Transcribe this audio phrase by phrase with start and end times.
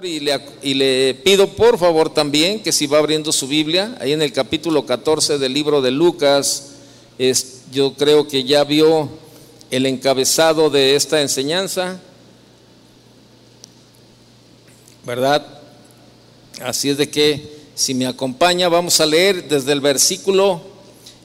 [0.00, 4.32] Y le, pido por favor también que si va abriendo su Biblia, ahí en el
[4.32, 6.70] capítulo 14 del libro de Lucas,
[7.70, 9.10] yo creo que ya vio
[9.70, 12.00] el encabezado de esta enseñanza,
[15.04, 15.46] ¿verdad?
[16.62, 20.62] Así es de que si me acompaña vamos a leer desde el versículo,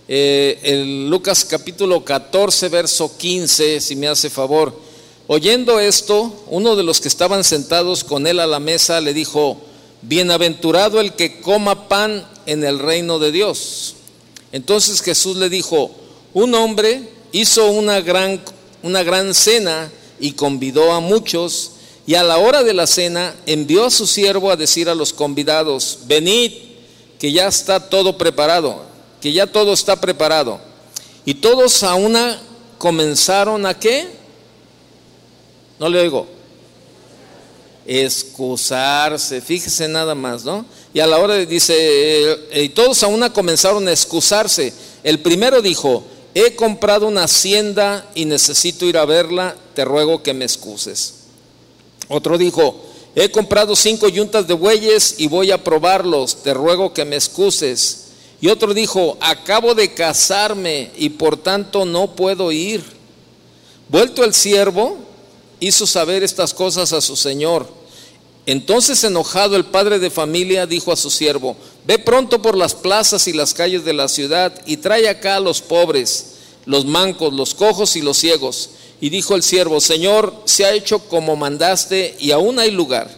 [0.10, 4.87] eh, el Lucas capítulo 14, verso 15, si me hace favor.
[5.28, 9.62] Oyendo esto, uno de los que estaban sentados con él a la mesa le dijo,
[10.02, 13.96] Bienaventurado el que coma pan en el reino de Dios.
[14.52, 15.92] Entonces Jesús le dijo,
[16.34, 18.42] un hombre hizo una gran,
[18.84, 21.72] una gran cena y convidó a muchos,
[22.06, 25.12] y a la hora de la cena envió a su siervo a decir a los
[25.12, 26.54] convidados, venid,
[27.20, 28.84] que ya está todo preparado,
[29.20, 30.62] que ya todo está preparado.
[31.26, 32.40] Y todos a una
[32.78, 34.08] comenzaron a qué?
[35.80, 36.28] No le oigo.
[37.86, 40.66] Excusarse, fíjese nada más, ¿no?
[40.94, 44.74] Y a la hora dice, eh, y todos a una comenzaron a excusarse.
[45.04, 46.04] El primero dijo,
[46.34, 51.14] he comprado una hacienda y necesito ir a verla, te ruego que me excuses.
[52.10, 52.84] Otro dijo,
[53.16, 58.06] he comprado cinco yuntas de bueyes y voy a probarlos, te ruego que me excuses.
[58.40, 62.84] Y otro dijo, acabo de casarme y por tanto no puedo ir.
[63.90, 64.98] Vuelto el siervo,
[65.60, 67.68] hizo saber estas cosas a su señor.
[68.46, 73.28] Entonces enojado el padre de familia dijo a su siervo, ve pronto por las plazas
[73.28, 76.36] y las calles de la ciudad y trae acá a los pobres,
[76.66, 78.70] los mancos, los cojos y los ciegos.
[79.02, 83.10] Y dijo el siervo, Señor, se ha hecho como mandaste y aún hay lugar.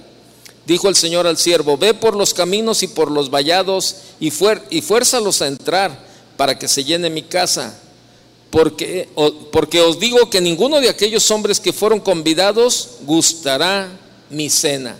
[0.66, 4.32] Dijo el Señor al siervo, ve por los caminos y por los vallados y,
[4.70, 7.80] y fuérzalos a entrar para que se llene mi casa
[8.50, 9.08] porque,
[9.52, 13.90] porque os digo que ninguno de aquellos hombres que fueron convidados gustará
[14.30, 14.98] mi cena.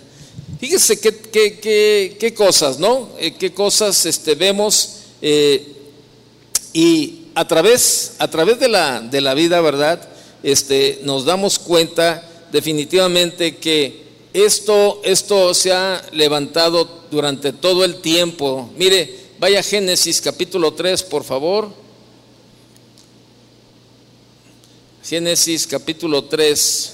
[0.58, 3.08] Fíjese qué, qué, qué, cosas, ¿no?
[3.18, 5.66] Eh, qué cosas este, vemos eh,
[6.72, 10.08] y a través, a través de, la, de la vida, ¿verdad?
[10.42, 18.70] Este, nos damos cuenta definitivamente que esto, esto se ha levantado durante todo el tiempo.
[18.76, 21.70] Mire, vaya Génesis capítulo 3, por favor.
[25.02, 26.92] Génesis capítulo 3.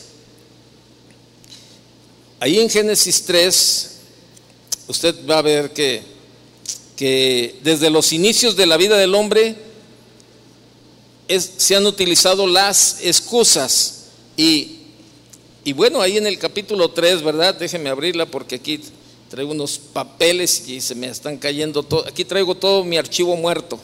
[2.39, 3.91] Ahí en Génesis 3,
[4.87, 6.03] usted va a ver que,
[6.97, 9.57] que desde los inicios de la vida del hombre
[11.29, 14.05] se han utilizado las excusas.
[14.37, 14.79] Y,
[15.65, 17.57] y bueno, ahí en el capítulo 3, ¿verdad?
[17.57, 18.81] Déjeme abrirla porque aquí
[19.29, 22.07] traigo unos papeles y se me están cayendo todo.
[22.07, 23.81] Aquí traigo todo mi archivo muerto.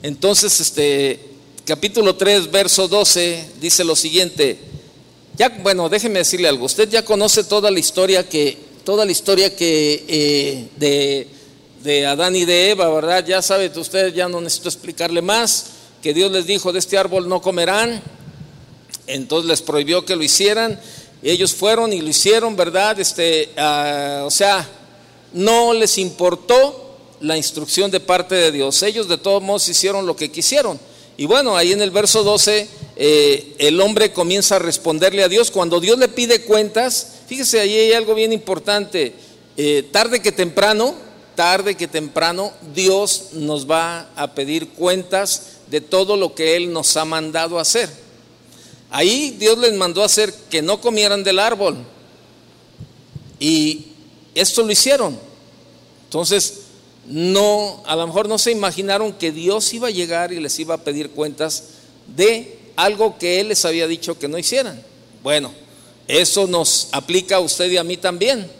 [0.00, 1.29] Entonces, este,
[1.70, 4.58] capítulo 3, verso 12, dice lo siguiente.
[5.36, 6.64] Ya, bueno, déjeme decirle algo.
[6.64, 11.28] Usted ya conoce toda la historia que, toda la historia que eh, de,
[11.84, 13.24] de, Adán y de Eva, ¿verdad?
[13.24, 15.66] Ya sabe usted, ya no necesito explicarle más,
[16.02, 18.02] que Dios les dijo, de este árbol no comerán.
[19.06, 20.80] Entonces les prohibió que lo hicieran.
[21.22, 22.98] Ellos fueron y lo hicieron, ¿verdad?
[22.98, 24.68] Este, ah, o sea,
[25.34, 28.82] no les importó la instrucción de parte de Dios.
[28.82, 30.89] Ellos de todos modos hicieron lo que quisieron.
[31.20, 32.66] Y bueno, ahí en el verso 12
[32.96, 35.50] eh, el hombre comienza a responderle a Dios.
[35.50, 39.12] Cuando Dios le pide cuentas, fíjese, ahí hay algo bien importante.
[39.58, 40.94] Eh, tarde que temprano,
[41.34, 46.96] tarde que temprano, Dios nos va a pedir cuentas de todo lo que Él nos
[46.96, 47.90] ha mandado hacer.
[48.88, 51.76] Ahí Dios les mandó a hacer que no comieran del árbol.
[53.38, 53.88] Y
[54.34, 55.18] esto lo hicieron.
[56.04, 56.60] Entonces,
[57.06, 60.74] no, a lo mejor no se imaginaron que Dios iba a llegar y les iba
[60.74, 61.64] a pedir cuentas
[62.16, 64.80] de algo que Él les había dicho que no hicieran.
[65.22, 65.52] Bueno,
[66.08, 68.50] eso nos aplica a usted y a mí también.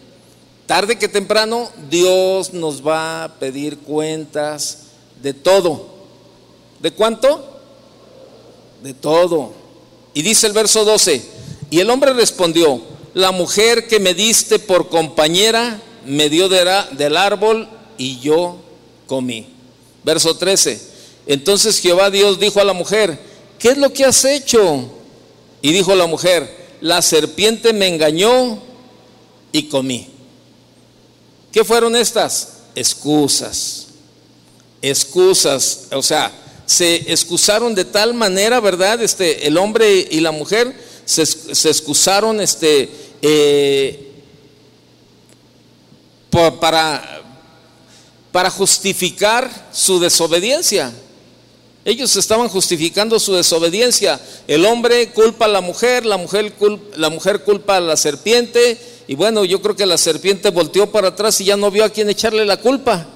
[0.67, 4.85] Tarde que temprano, Dios nos va a pedir cuentas
[5.21, 5.87] de todo.
[6.81, 7.61] ¿De cuánto?
[8.83, 9.53] De todo.
[10.15, 11.23] Y dice el verso 12,
[11.71, 12.81] y el hombre respondió,
[13.15, 17.69] la mujer que me diste por compañera me dio del árbol
[18.01, 18.57] y yo
[19.07, 19.47] comí.
[20.03, 20.81] Verso 13.
[21.27, 23.19] Entonces Jehová Dios dijo a la mujer,
[23.59, 24.91] ¿qué es lo que has hecho?
[25.61, 26.51] Y dijo la mujer,
[26.81, 28.59] la serpiente me engañó
[29.53, 30.09] y comí.
[31.53, 32.61] ¿Qué fueron estas?
[32.75, 33.89] Excusas.
[34.81, 35.89] Excusas.
[35.93, 36.33] O sea,
[36.65, 39.03] se excusaron de tal manera, ¿verdad?
[39.03, 40.75] Este, el hombre y la mujer
[41.05, 41.23] se,
[41.69, 42.89] excusaron este,
[43.21, 44.11] eh,
[46.31, 47.20] para,
[48.33, 50.93] para justificar su desobediencia.
[51.85, 54.21] Ellos estaban justificando su desobediencia.
[54.47, 58.79] El hombre culpa a la mujer, la mujer, culpa, la mujer culpa a la serpiente
[59.11, 61.89] y bueno, yo creo que la serpiente volteó para atrás y ya no vio a
[61.89, 63.09] quién echarle la culpa.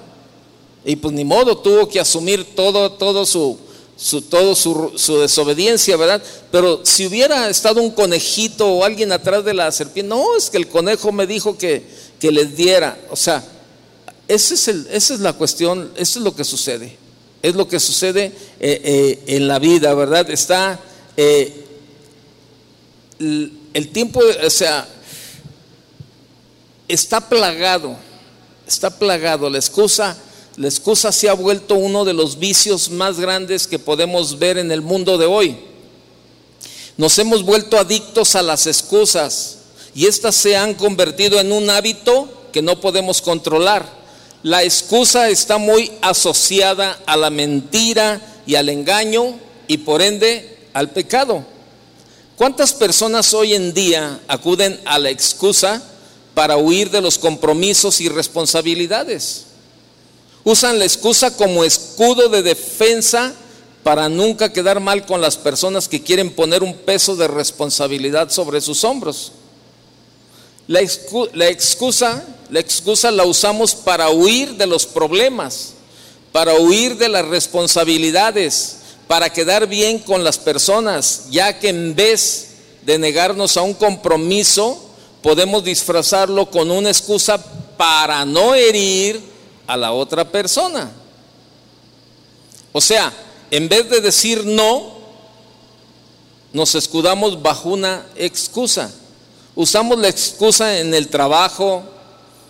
[0.83, 3.57] Y pues ni modo, tuvo que asumir todo, todo su,
[3.95, 6.21] su, todo su, su, desobediencia, ¿verdad?
[6.51, 10.57] Pero si hubiera estado un conejito o alguien atrás de la serpiente, no, es que
[10.57, 11.83] el conejo me dijo que,
[12.19, 12.99] que les diera.
[13.09, 13.41] O sea,
[14.27, 16.97] ese es el, esa es la cuestión, eso es lo que sucede.
[17.41, 20.29] Es lo que sucede eh, eh, en la vida, ¿verdad?
[20.31, 20.79] Está
[21.15, 21.65] eh,
[23.19, 24.87] el, el tiempo, o sea,
[26.87, 27.95] está plagado,
[28.67, 29.49] está plagado.
[29.49, 30.17] La excusa,
[30.57, 34.71] la excusa se ha vuelto uno de los vicios más grandes que podemos ver en
[34.71, 35.57] el mundo de hoy.
[36.97, 39.57] Nos hemos vuelto adictos a las excusas
[39.93, 44.04] y estas se han convertido en un hábito que no podemos controlar.
[44.45, 50.91] La excusa está muy asociada a la mentira y al engaño y por ende al
[50.91, 51.43] pecado.
[52.37, 55.81] ¿Cuántas personas hoy en día acuden a la excusa
[56.35, 59.45] para huir de los compromisos y responsabilidades.
[60.43, 63.33] Usan la excusa como escudo de defensa
[63.81, 68.61] para nunca quedar mal con las personas que quieren poner un peso de responsabilidad sobre
[68.61, 69.31] sus hombros.
[70.67, 75.73] La, excusa, la excusa la usamos para huir de los problemas,
[76.31, 78.77] para huir de las responsabilidades,
[79.07, 82.49] para quedar bien con las personas, ya que en vez
[82.83, 84.81] de negarnos a un compromiso,
[85.21, 87.43] podemos disfrazarlo con una excusa
[87.77, 89.21] para no herir
[89.65, 90.91] a la otra persona.
[92.71, 93.11] O sea,
[93.49, 94.95] en vez de decir no,
[96.53, 98.91] nos escudamos bajo una excusa.
[99.55, 101.83] Usamos la excusa en el trabajo,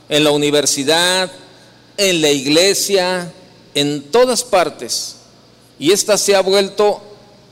[0.09, 1.31] en la universidad,
[1.97, 3.31] en la iglesia,
[3.73, 5.15] en todas partes.
[5.79, 7.01] Y esta se ha vuelto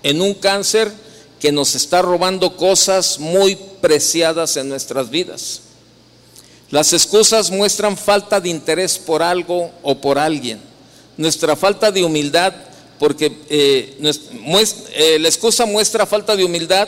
[0.04, 0.92] en un cáncer
[1.40, 5.62] que nos está robando cosas muy preciadas en nuestras vidas.
[6.70, 10.60] Las excusas muestran falta de interés por algo o por alguien.
[11.18, 12.54] Nuestra falta de humildad,
[12.98, 16.88] porque eh, eh, la excusa muestra falta de humildad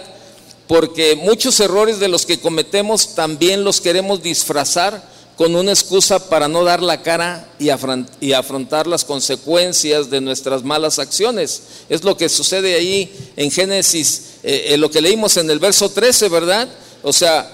[0.67, 5.03] porque muchos errores de los que cometemos también los queremos disfrazar
[5.37, 10.97] con una excusa para no dar la cara y, afrontar las consecuencias de nuestras malas
[10.97, 11.61] acciones.
[11.89, 15.89] Es lo que sucede ahí en Génesis, eh, en lo que leímos en el verso
[15.89, 16.69] 13, ¿verdad?
[17.03, 17.49] O sea,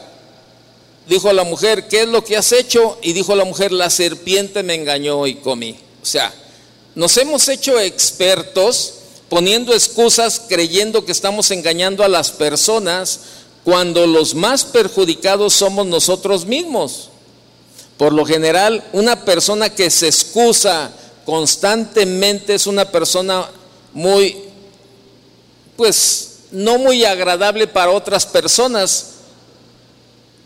[1.07, 3.00] dijo la mujer, ¿qué es lo que has hecho?
[3.01, 5.75] Y dijo la mujer, la serpiente me engañó y comí.
[6.01, 6.33] O sea,
[6.94, 8.95] nos hemos hecho expertos
[9.28, 13.22] poniendo excusas creyendo que estamos engañando a las personas
[13.63, 17.11] cuando los más perjudicados somos nosotros mismos.
[18.01, 20.92] Por lo general, una persona que se excusa
[21.24, 23.48] constantemente es una persona
[23.94, 24.38] muy,
[25.77, 29.12] pues, no muy agradable para otras personas,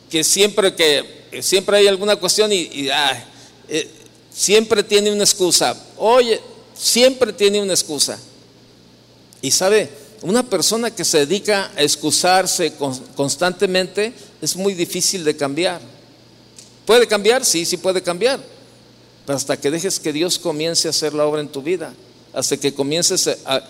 [0.09, 3.23] que siempre que siempre hay alguna cuestión y, ah,
[3.69, 3.89] eh,
[4.29, 5.81] siempre tiene una excusa.
[5.95, 6.41] Oye,
[6.77, 8.19] siempre tiene una excusa.
[9.41, 9.89] Y sabe,
[10.23, 12.73] una persona que se dedica a excusarse
[13.15, 14.11] constantemente
[14.41, 15.94] es muy difícil de cambiar.
[16.85, 17.43] ¿Puede cambiar?
[17.43, 18.39] Sí, sí puede cambiar.
[19.25, 21.93] Pero hasta que dejes que Dios comience a hacer la obra en tu vida,
[22.33, 23.63] hasta que comiences a,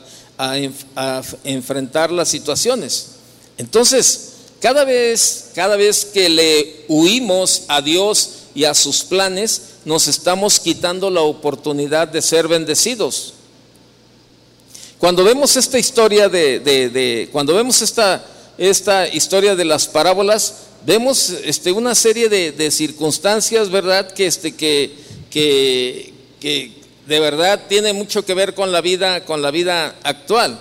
[1.45, 3.11] enfrentar las situaciones.
[3.57, 10.07] Entonces, cada vez, cada vez que le huimos a Dios y a sus planes, nos
[10.09, 13.35] estamos quitando la oportunidad de ser bendecidos.
[14.97, 18.25] Cuando vemos esta historia de, cuando vemos esta,
[18.57, 24.11] esta historia de las parábolas, vemos este, una serie de, circunstancias, ¿verdad?
[24.11, 24.91] Que, este, que,
[25.29, 26.71] que,
[27.07, 30.59] de verdad tiene mucho que ver con la vida, con la vida actual.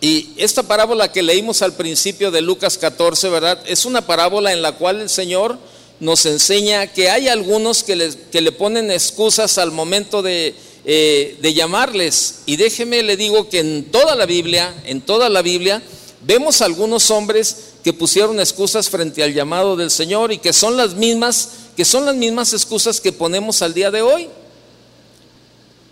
[0.00, 3.58] Y esta parábola que leímos al principio de Lucas 14, ¿verdad?
[3.66, 5.58] Es una parábola en la cual el Señor
[5.98, 10.54] nos enseña que hay algunos que le, que le ponen excusas al momento de,
[10.86, 12.42] eh, de llamarles.
[12.46, 15.82] Y déjeme, le digo que en toda la Biblia, en toda la Biblia,
[16.22, 20.94] vemos algunos hombres que pusieron excusas frente al llamado del Señor y que son las
[20.94, 24.28] mismas, que son las mismas excusas que ponemos al día de hoy.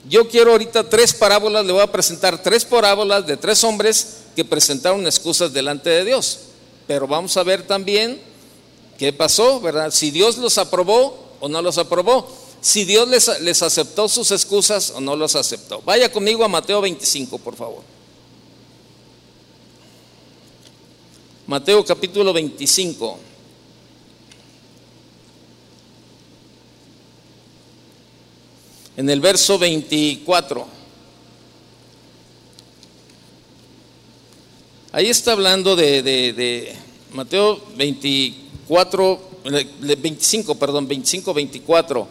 [0.09, 4.45] Yo quiero ahorita tres parábolas, le voy a presentar tres parábolas de tres hombres que
[4.45, 6.39] presentaron excusas delante de Dios.
[6.87, 8.21] Pero vamos a ver también
[8.97, 9.91] qué pasó, ¿verdad?
[9.91, 12.27] Si Dios los aprobó o no los aprobó.
[12.61, 15.83] Si Dios les, les aceptó sus excusas o no los aceptó.
[15.83, 17.98] Vaya conmigo a Mateo 25, por favor.
[21.49, 23.19] Mateo capítulo 25.
[28.99, 30.67] En el verso 24.
[34.93, 36.77] Ahí está hablando de,
[37.15, 39.21] Mateo 24,
[39.81, 42.09] 25, perdón, 25, 24.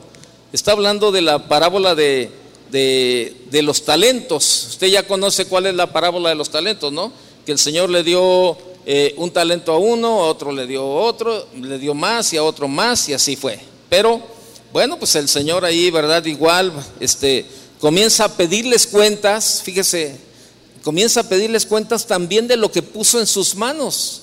[0.52, 2.32] Está hablando de la parábola de,
[2.72, 4.70] de, los talentos.
[4.72, 7.14] Usted ya conoce cuál es la parábola de los talentos, ¿no?
[7.46, 8.58] Que el Señor le dio
[8.90, 12.70] eh, un talento a uno, otro le dio otro, le dio más y a otro
[12.70, 13.60] más y así fue.
[13.90, 14.22] Pero
[14.72, 16.24] bueno, pues el Señor ahí, ¿verdad?
[16.24, 17.46] Igual, este,
[17.82, 20.18] comienza a pedirles cuentas, fíjese,
[20.86, 24.22] comienza a pedirles cuentas también de lo que puso en sus manos.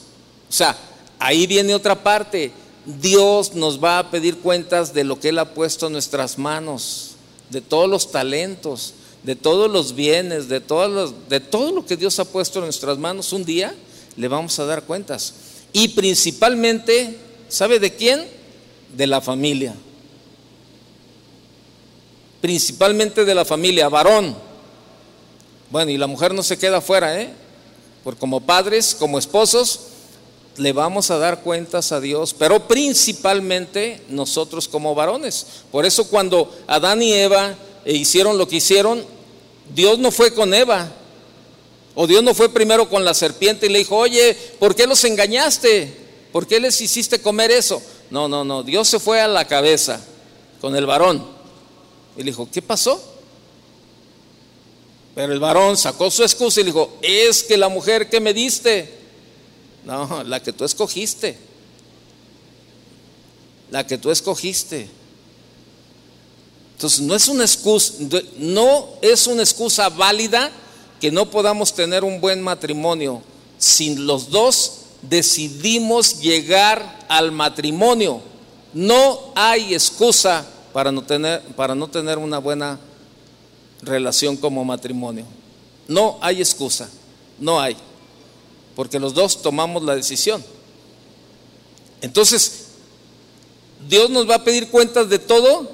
[0.49, 0.75] O sea,
[1.19, 2.51] ahí viene otra parte.
[2.87, 7.17] Dios nos va a pedir cuentas de lo que Él ha puesto en nuestras manos,
[7.51, 8.95] de todos los talentos,
[9.25, 13.31] de todos los bienes, de, de todo lo que Dios ha puesto en nuestras manos.
[13.35, 13.75] Un día
[14.17, 15.35] le vamos a dar cuentas.
[15.73, 17.19] Y principalmente,
[17.49, 18.27] ¿sabe de quién?
[18.97, 19.75] De la familia
[22.45, 24.37] principalmente de la familia, varón.
[25.71, 27.33] Bueno, y la mujer no se queda fuera, ¿eh?
[28.05, 29.81] Porque como padres, como esposos,
[30.59, 35.47] le vamos a dar cuentas a Dios, pero principalmente nosotros como varones.
[35.73, 37.55] Por eso cuando Adán y Eva
[37.87, 39.03] hicieron lo que hicieron,
[39.75, 40.93] Dios no fue con Eva.
[41.95, 45.05] O Dios no fue primero con la serpiente y le dijo, oye, ¿por qué los
[45.05, 45.95] engañaste?
[46.33, 47.81] ¿Por qué les hiciste comer eso?
[48.11, 50.01] No, no, no, Dios se fue a la cabeza
[50.61, 51.25] con el varón.
[52.17, 53.01] Y le dijo, ¿qué pasó?
[55.15, 58.35] Pero el varón sacó su excusa y le dijo, es que la mujer que me
[58.35, 58.93] diste,
[59.85, 61.39] no, la que tú escogiste,
[63.71, 64.89] la que tú escogiste.
[66.73, 67.95] Entonces no es una excusa,
[68.39, 70.51] no es una excusa válida
[71.05, 73.21] que no podamos tener un buen matrimonio
[73.59, 78.23] si los dos decidimos llegar al matrimonio.
[78.73, 82.81] No hay excusa para no tener, para no tener una buena
[83.83, 85.27] relación como matrimonio.
[85.89, 86.89] No hay excusa,
[87.39, 87.77] no hay,
[88.75, 90.43] porque los dos tomamos la decisión.
[92.01, 92.69] Entonces,
[93.87, 95.71] Dios nos va a pedir cuentas de todo,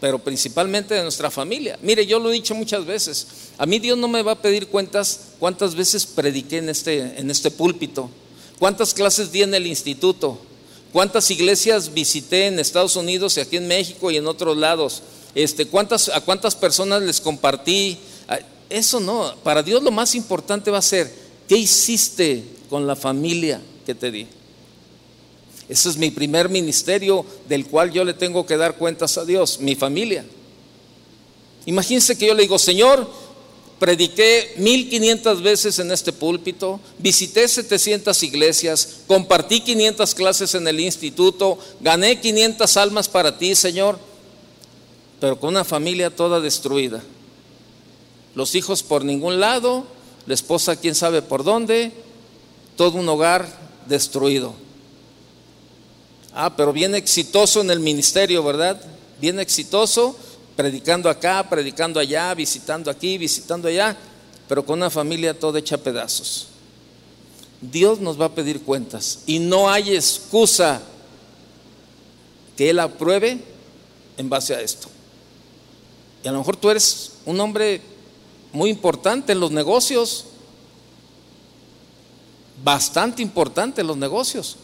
[0.00, 1.76] pero principalmente de nuestra familia.
[1.82, 3.26] Mire, yo lo he dicho muchas veces,
[3.58, 7.30] a mí Dios no me va a pedir cuentas cuántas veces prediqué en este, en
[7.30, 8.10] este púlpito,
[8.58, 10.38] cuántas clases di en el instituto,
[10.92, 15.02] ¿Cuántas iglesias visité en Estados Unidos y aquí en México y en otros lados?
[15.34, 17.96] Este, ¿cuántas, ¿A cuántas personas les compartí?
[18.28, 21.10] Ah, eso no, para Dios lo más importante va a ser,
[21.48, 24.26] ¿qué hiciste con la familia que te di?
[25.66, 29.60] Ese es mi primer ministerio del cual yo le tengo que dar cuentas a Dios,
[29.60, 30.26] mi familia.
[31.64, 33.08] Imagínense que yo le digo, Señor,
[33.82, 41.58] prediqué 1500 veces en este púlpito, visité 700 iglesias, compartí 500 clases en el instituto,
[41.80, 43.98] gané 500 almas para ti, Señor,
[45.18, 47.02] pero con una familia toda destruida.
[48.36, 49.84] Los hijos por ningún lado,
[50.26, 51.90] la esposa quién sabe por dónde,
[52.76, 53.48] todo un hogar
[53.88, 54.54] destruido.
[56.32, 58.80] Ah, pero bien exitoso en el ministerio, ¿verdad?
[59.20, 60.16] Bien exitoso,
[60.56, 63.96] predicando acá, predicando allá, visitando aquí, visitando allá,
[64.48, 66.48] pero con una familia toda hecha pedazos.
[67.60, 70.82] Dios nos va a pedir cuentas y no hay excusa
[72.56, 73.38] que Él apruebe
[74.16, 74.88] en base a esto.
[76.24, 77.80] Y a lo mejor tú eres un hombre
[78.52, 80.26] muy importante en los negocios,
[82.62, 84.56] bastante importante en los negocios,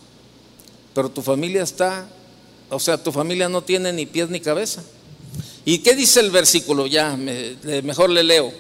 [0.95, 2.09] pero tu familia está,
[2.69, 4.83] o sea, tu familia no tiene ni pies ni cabeza.
[5.69, 6.87] ¿Y qué dice el versículo?
[6.87, 7.15] Ya,
[7.83, 8.51] mejor le leo.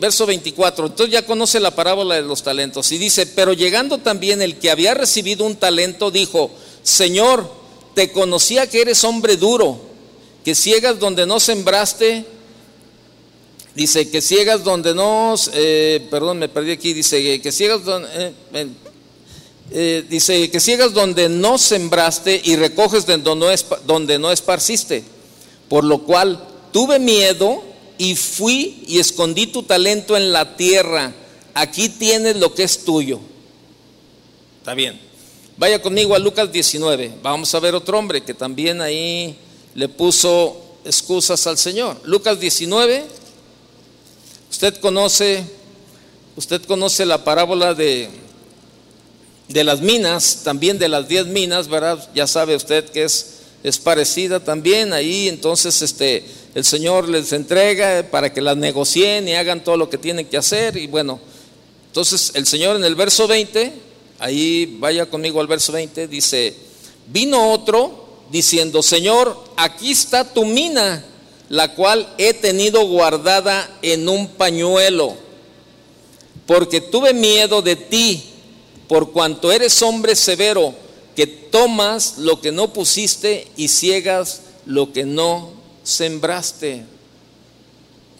[0.00, 0.86] verso 24.
[0.86, 2.90] Entonces ya conoce la parábola de los talentos.
[2.90, 6.50] Y dice, pero llegando también el que había recibido un talento, dijo,
[6.82, 7.48] Señor,
[7.94, 9.80] te conocía que eres hombre duro,
[10.44, 12.24] que ciegas donde no sembraste.
[13.76, 18.08] Dice, que ciegas donde no, eh, perdón, me perdí aquí, dice, que ciegas donde...
[18.52, 18.66] Eh,
[19.70, 23.46] eh, dice que ciegas donde no sembraste y recoges donde no,
[23.86, 25.04] donde no esparciste.
[25.68, 27.62] Por lo cual tuve miedo
[27.98, 31.12] y fui y escondí tu talento en la tierra.
[31.54, 33.18] Aquí tienes lo que es tuyo.
[34.60, 35.00] Está bien.
[35.56, 37.14] Vaya conmigo a Lucas 19.
[37.22, 39.36] Vamos a ver otro hombre que también ahí
[39.74, 42.00] le puso excusas al Señor.
[42.04, 43.04] Lucas 19.
[44.50, 45.44] Usted conoce,
[46.36, 48.08] usted conoce la parábola de,
[49.48, 52.08] de las minas, también de las diez minas, ¿verdad?
[52.14, 56.24] Ya sabe usted que es es parecida también ahí, entonces este,
[56.54, 60.36] el Señor les entrega para que las negocien y hagan todo lo que tienen que
[60.36, 61.18] hacer y bueno,
[61.86, 63.72] entonces el Señor en el verso 20,
[64.18, 66.54] ahí vaya conmigo al verso 20, dice,
[67.08, 71.04] vino otro diciendo, Señor, aquí está tu mina,
[71.48, 75.16] la cual he tenido guardada en un pañuelo,
[76.46, 78.22] porque tuve miedo de ti
[78.86, 80.74] por cuanto eres hombre severo,
[81.18, 85.50] que tomas lo que no pusiste y ciegas lo que no
[85.82, 86.84] sembraste.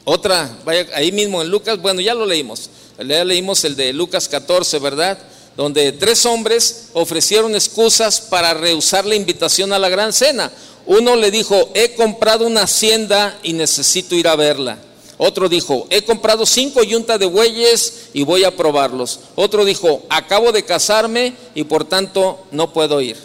[0.03, 2.71] Otra, vaya ahí mismo en Lucas, bueno, ya lo leímos.
[2.99, 5.17] Ya leímos el de Lucas 14, ¿verdad?
[5.57, 10.51] Donde tres hombres ofrecieron excusas para rehusar la invitación a la gran cena.
[10.85, 14.77] Uno le dijo, he comprado una hacienda y necesito ir a verla.
[15.19, 19.19] Otro dijo, he comprado cinco yuntas de bueyes y voy a probarlos.
[19.35, 23.17] Otro dijo, acabo de casarme y por tanto no puedo ir.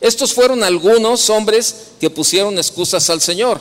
[0.00, 3.60] Estos fueron algunos hombres que pusieron excusas al Señor.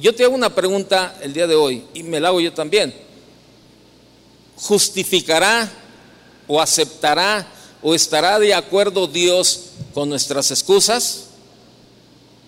[0.00, 2.92] Yo te hago una pregunta el día de hoy y me la hago yo también.
[4.56, 5.70] ¿Justificará
[6.48, 7.46] o aceptará
[7.80, 11.26] o estará de acuerdo Dios con nuestras excusas?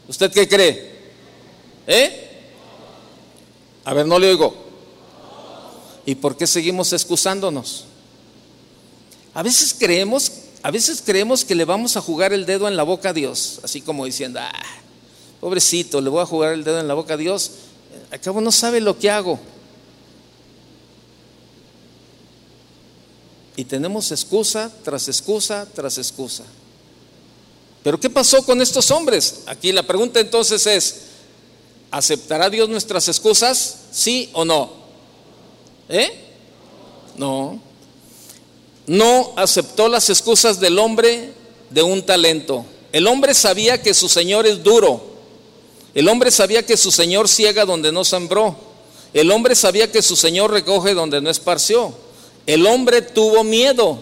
[0.08, 0.90] ¿Usted qué cree?
[1.86, 2.29] ¿Eh?
[3.84, 4.54] A ver, no le oigo.
[6.06, 7.84] ¿Y por qué seguimos excusándonos?
[9.34, 10.32] A veces creemos,
[10.62, 13.60] a veces creemos que le vamos a jugar el dedo en la boca a Dios,
[13.62, 14.52] así como diciendo, ah,
[15.40, 17.52] pobrecito, le voy a jugar el dedo en la boca a Dios.
[18.10, 19.38] Acabo no sabe lo que hago.
[23.56, 26.44] Y tenemos excusa tras excusa tras excusa.
[27.82, 29.42] Pero ¿qué pasó con estos hombres?
[29.46, 31.02] Aquí la pregunta entonces es,
[31.90, 33.78] ¿Aceptará Dios nuestras excusas?
[33.90, 34.70] ¿Sí o no?
[35.88, 36.10] ¿Eh?
[37.16, 37.60] No.
[38.86, 41.32] No aceptó las excusas del hombre
[41.70, 42.64] de un talento.
[42.92, 45.02] El hombre sabía que su Señor es duro.
[45.94, 48.56] El hombre sabía que su Señor ciega donde no sembró.
[49.12, 51.92] El hombre sabía que su Señor recoge donde no esparció.
[52.46, 53.98] El hombre tuvo miedo.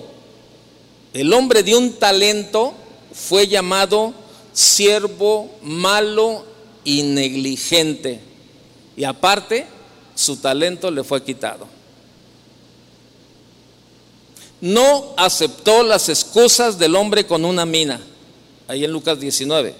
[1.14, 2.74] El hombre de un talento
[3.14, 4.12] fue llamado
[4.52, 6.44] siervo malo
[6.88, 8.18] y negligente.
[8.96, 9.66] Y aparte,
[10.14, 11.66] su talento le fue quitado.
[14.62, 18.00] No aceptó las excusas del hombre con una mina.
[18.68, 19.74] Ahí en Lucas 19.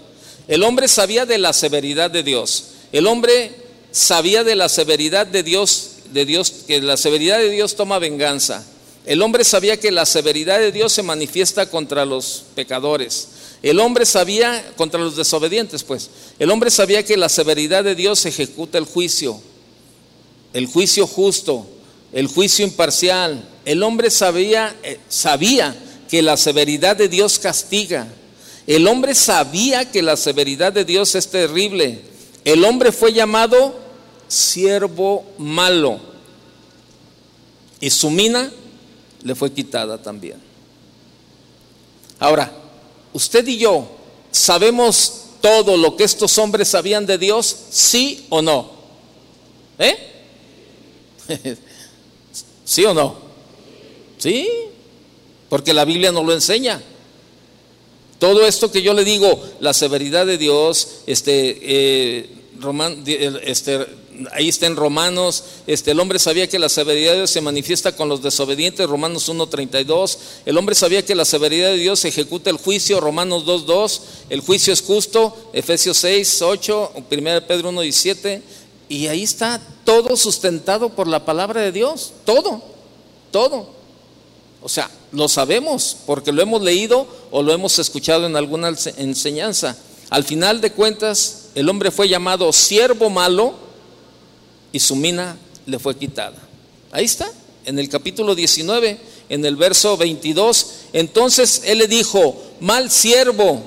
[0.48, 2.64] El hombre sabía de la severidad de Dios.
[2.92, 3.52] El hombre
[3.90, 8.62] sabía de la severidad de Dios, de Dios, que la severidad de Dios toma venganza.
[9.06, 13.28] El hombre sabía que la severidad de Dios se manifiesta contra los pecadores.
[13.62, 18.25] El hombre sabía, contra los desobedientes, pues, el hombre sabía que la severidad de Dios
[18.25, 19.40] ejecuta el juicio,
[20.52, 21.66] el juicio justo,
[22.12, 23.49] el juicio imparcial.
[23.64, 25.76] El hombre sabía, eh, sabía
[26.08, 28.06] que la severidad de Dios castiga.
[28.66, 32.02] El hombre sabía que la severidad de Dios es terrible.
[32.44, 33.78] El hombre fue llamado
[34.28, 36.00] siervo malo.
[37.80, 38.50] Y su mina
[39.23, 40.38] le fue quitada también.
[42.18, 42.52] Ahora,
[43.12, 43.88] usted y yo
[44.30, 48.71] sabemos todo lo que estos hombres sabían de Dios, sí o no.
[49.78, 49.97] ¿Eh?
[52.64, 53.16] ¿Sí o no?
[54.18, 54.49] Sí,
[55.49, 56.82] porque la Biblia nos lo enseña.
[58.18, 62.30] Todo esto que yo le digo, la severidad de Dios, este, eh,
[63.44, 63.86] este
[64.33, 67.95] ahí está en Romanos, este, el hombre sabía que la severidad de Dios se manifiesta
[67.95, 72.57] con los desobedientes, Romanos 1.32, el hombre sabía que la severidad de Dios ejecuta el
[72.57, 74.00] juicio, Romanos 2.2,
[74.31, 78.43] el juicio es justo, Efesios 6.8, 1 Pedro 1.17,
[78.89, 82.63] y ahí está todo sustentado por la palabra de Dios, todo,
[83.31, 83.78] todo.
[84.63, 89.76] O sea, lo sabemos porque lo hemos leído o lo hemos escuchado en alguna enseñanza.
[90.11, 93.68] Al final de cuentas, el hombre fue llamado siervo malo,
[94.73, 96.37] y su mina le fue quitada.
[96.91, 97.31] Ahí está,
[97.65, 100.67] en el capítulo 19, en el verso 22.
[100.93, 103.63] Entonces él le dijo, mal siervo,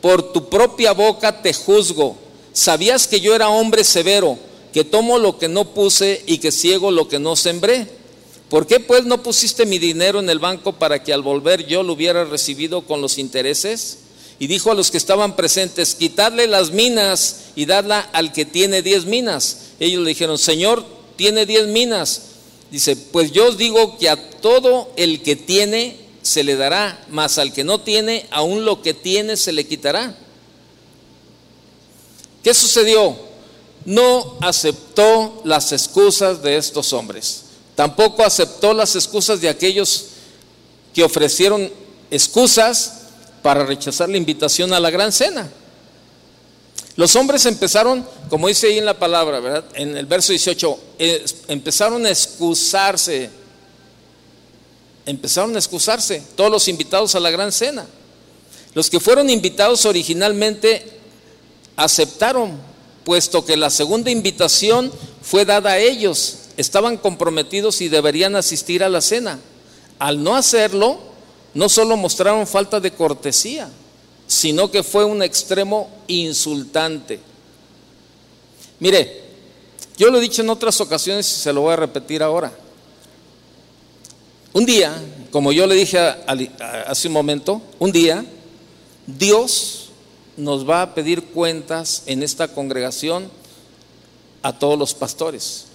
[0.00, 2.16] por tu propia boca te juzgo.
[2.52, 4.38] Sabías que yo era hombre severo,
[4.72, 7.86] que tomo lo que no puse y que ciego lo que no sembré.
[8.48, 11.84] ¿Por qué pues no pusiste mi dinero en el banco para que al volver yo
[11.84, 13.99] lo hubiera recibido con los intereses?
[14.40, 18.80] Y dijo a los que estaban presentes, quitadle las minas y dadla al que tiene
[18.80, 19.58] diez minas.
[19.78, 20.82] Ellos le dijeron, Señor,
[21.16, 22.22] tiene diez minas.
[22.70, 27.36] Dice, pues yo os digo que a todo el que tiene se le dará, mas
[27.36, 30.16] al que no tiene, aún lo que tiene se le quitará.
[32.42, 33.14] ¿Qué sucedió?
[33.84, 37.42] No aceptó las excusas de estos hombres.
[37.74, 40.06] Tampoco aceptó las excusas de aquellos
[40.94, 41.70] que ofrecieron
[42.10, 42.99] excusas
[43.42, 45.50] para rechazar la invitación a la gran cena.
[46.96, 49.64] Los hombres empezaron, como dice ahí en la palabra, ¿verdad?
[49.74, 50.78] En el verso 18,
[51.48, 53.30] empezaron a excusarse.
[55.06, 57.86] Empezaron a excusarse todos los invitados a la gran cena.
[58.74, 60.84] Los que fueron invitados originalmente
[61.76, 62.60] aceptaron,
[63.04, 66.36] puesto que la segunda invitación fue dada a ellos.
[66.56, 69.38] Estaban comprometidos y deberían asistir a la cena.
[69.98, 71.09] al no hacerlo,
[71.54, 73.68] no solo mostraron falta de cortesía,
[74.26, 77.20] sino que fue un extremo insultante.
[78.78, 79.24] Mire,
[79.96, 82.52] yo lo he dicho en otras ocasiones y se lo voy a repetir ahora.
[84.52, 84.94] Un día,
[85.30, 88.24] como yo le dije hace un momento, un día
[89.06, 89.90] Dios
[90.36, 93.30] nos va a pedir cuentas en esta congregación
[94.42, 95.66] a todos los pastores.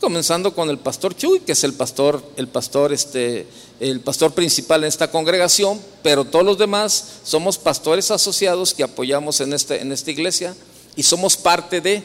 [0.00, 3.46] Comenzando con el pastor Chuy, que es el pastor, el pastor, este,
[3.80, 9.40] el pastor principal en esta congregación, pero todos los demás somos pastores asociados que apoyamos
[9.40, 10.54] en, este, en esta iglesia
[10.94, 12.04] y somos parte de,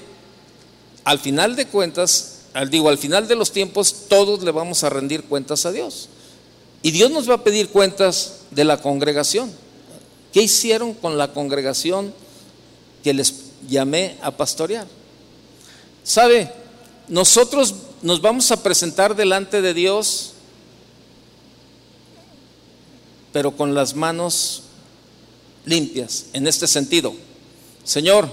[1.03, 4.89] al final de cuentas, al, digo, al final de los tiempos, todos le vamos a
[4.89, 6.09] rendir cuentas a Dios.
[6.81, 9.51] Y Dios nos va a pedir cuentas de la congregación.
[10.31, 12.13] ¿Qué hicieron con la congregación
[13.03, 13.35] que les
[13.67, 14.87] llamé a pastorear?
[16.03, 16.51] ¿Sabe?
[17.07, 20.33] Nosotros nos vamos a presentar delante de Dios,
[23.31, 24.63] pero con las manos
[25.65, 27.13] limpias, en este sentido.
[27.85, 28.27] Señor,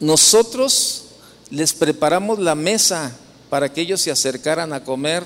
[0.00, 1.04] nosotros
[1.50, 3.16] les preparamos la mesa
[3.50, 5.24] para que ellos se acercaran a comer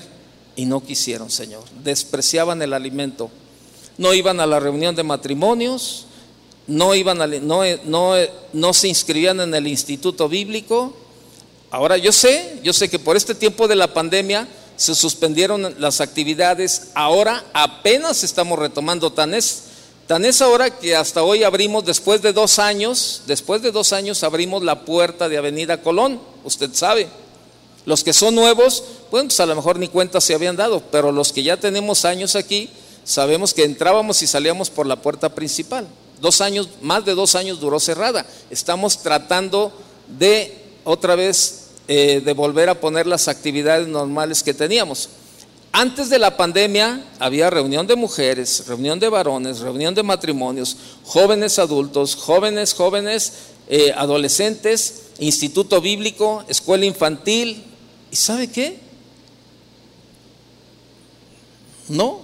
[0.55, 1.63] y no quisieron, Señor.
[1.83, 3.29] Despreciaban el alimento.
[3.97, 6.07] No iban a la reunión de matrimonios,
[6.65, 8.13] no, iban no, no,
[8.53, 10.95] no se inscribían en el instituto bíblico.
[11.73, 16.01] Ahora yo sé, yo sé que por este tiempo de la pandemia se suspendieron las
[16.01, 16.89] actividades.
[16.93, 19.11] Ahora apenas estamos retomando.
[19.11, 19.63] Tan es,
[20.05, 24.23] tan es ahora que hasta hoy abrimos, después de dos años, después de dos años
[24.23, 26.21] abrimos la puerta de Avenida Colón.
[26.43, 27.07] Usted sabe.
[27.87, 31.11] Los que son nuevos, bueno, pues a lo mejor ni cuenta se habían dado, pero
[31.11, 32.69] los que ya tenemos años aquí,
[33.03, 35.87] sabemos que entrábamos y salíamos por la puerta principal.
[36.21, 38.27] Dos años, más de dos años duró cerrada.
[38.51, 39.73] Estamos tratando
[40.19, 45.09] de otra vez eh, de volver a poner las actividades normales que teníamos.
[45.75, 51.57] Antes de la pandemia había reunión de mujeres, reunión de varones, reunión de matrimonios, jóvenes
[51.57, 53.33] adultos, jóvenes, jóvenes,
[53.67, 57.63] eh, adolescentes, instituto bíblico, escuela infantil.
[58.11, 58.77] ¿Y sabe qué?
[61.89, 62.21] No,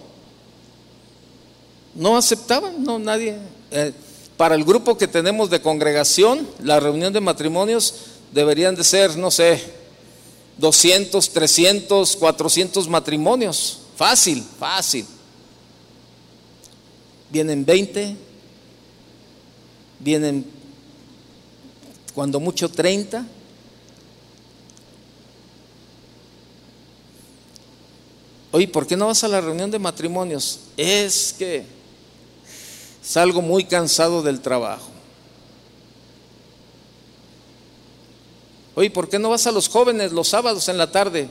[1.96, 3.36] no aceptaban, no, nadie.
[3.72, 3.94] Eh,
[4.38, 7.94] para el grupo que tenemos de congregación, la reunión de matrimonios
[8.32, 9.62] deberían de ser, no sé,
[10.58, 13.80] 200, 300, 400 matrimonios.
[13.96, 15.06] Fácil, fácil.
[17.30, 18.16] Vienen 20,
[20.00, 20.46] vienen
[22.14, 23.26] cuando mucho 30.
[28.52, 30.60] Oye, ¿por qué no vas a la reunión de matrimonios?
[30.76, 31.66] Es que
[33.02, 34.89] salgo muy cansado del trabajo.
[38.80, 41.30] Oye, ¿por qué no vas a los jóvenes los sábados en la tarde?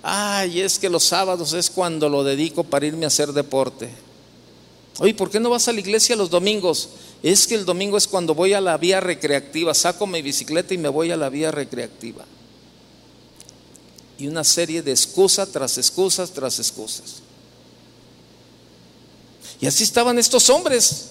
[0.00, 3.90] Ay, es que los sábados es cuando lo dedico para irme a hacer deporte.
[5.00, 6.90] Oye, ¿por qué no vas a la iglesia los domingos?
[7.20, 10.78] Es que el domingo es cuando voy a la vía recreativa, saco mi bicicleta y
[10.78, 12.24] me voy a la vía recreativa.
[14.16, 17.22] Y una serie de excusas tras excusas tras excusas.
[19.60, 21.08] Y así estaban estos hombres.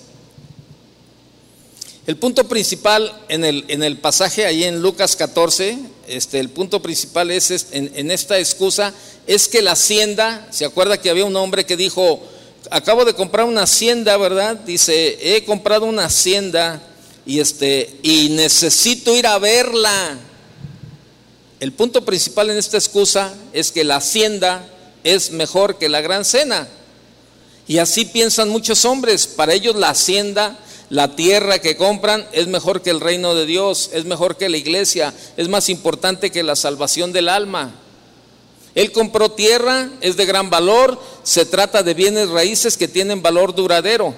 [2.07, 6.81] El punto principal en el, en el pasaje ahí en Lucas 14, este, el punto
[6.81, 8.93] principal es, en, en esta excusa,
[9.27, 12.23] es que la hacienda, ¿se acuerda que había un hombre que dijo,
[12.71, 14.55] acabo de comprar una hacienda, ¿verdad?
[14.55, 16.81] Dice, he comprado una hacienda
[17.25, 20.17] y este y necesito ir a verla.
[21.59, 24.65] El punto principal en esta excusa es que la hacienda
[25.03, 26.69] es mejor que la gran cena.
[27.67, 30.57] Y así piensan muchos hombres, para ellos la hacienda,
[30.89, 34.57] la tierra que compran es mejor que el reino de Dios, es mejor que la
[34.57, 37.73] iglesia, es más importante que la salvación del alma.
[38.73, 43.53] Él compró tierra, es de gran valor, se trata de bienes raíces que tienen valor
[43.53, 44.15] duradero.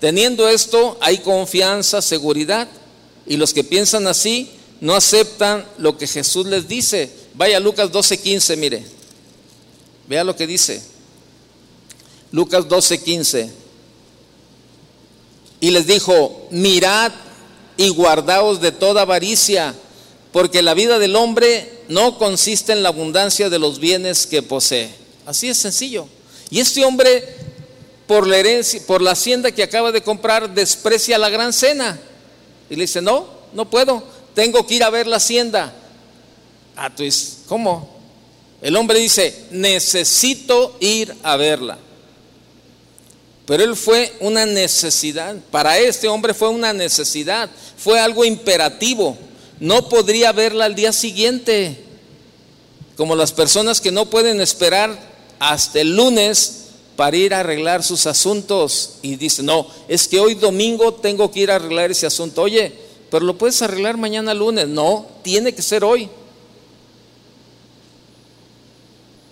[0.00, 2.68] Teniendo esto, hay confianza, seguridad.
[3.26, 7.10] Y los que piensan así no aceptan lo que Jesús les dice.
[7.34, 8.84] Vaya Lucas 12:15, mire.
[10.08, 10.82] Vea lo que dice.
[12.32, 13.65] Lucas 12:15.
[15.60, 17.12] Y les dijo, mirad
[17.76, 19.74] y guardaos de toda avaricia,
[20.32, 24.90] porque la vida del hombre no consiste en la abundancia de los bienes que posee.
[25.24, 26.06] Así es sencillo.
[26.50, 27.24] Y este hombre,
[28.06, 31.98] por la herencia, por la hacienda que acaba de comprar, desprecia la gran cena.
[32.68, 34.02] Y le dice, no, no puedo,
[34.34, 35.72] tengo que ir a ver la hacienda.
[36.76, 37.96] Ah, dices, ¿cómo?
[38.60, 41.78] El hombre dice, necesito ir a verla.
[43.46, 45.36] Pero él fue una necesidad.
[45.50, 47.48] Para este hombre fue una necesidad.
[47.76, 49.16] Fue algo imperativo
[49.60, 51.82] no podría verla al día siguiente,
[52.96, 54.98] como las personas que no pueden esperar
[55.38, 60.34] hasta el lunes para ir a arreglar sus asuntos y dice, no, es que hoy
[60.34, 62.42] domingo tengo que ir a arreglar ese asunto.
[62.42, 62.72] Oye,
[63.10, 64.66] pero lo puedes arreglar mañana lunes.
[64.68, 66.08] No, tiene que ser hoy.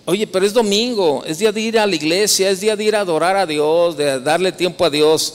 [0.07, 2.95] Oye, pero es domingo, es día de ir a la iglesia, es día de ir
[2.95, 5.33] a adorar a Dios, de darle tiempo a Dios.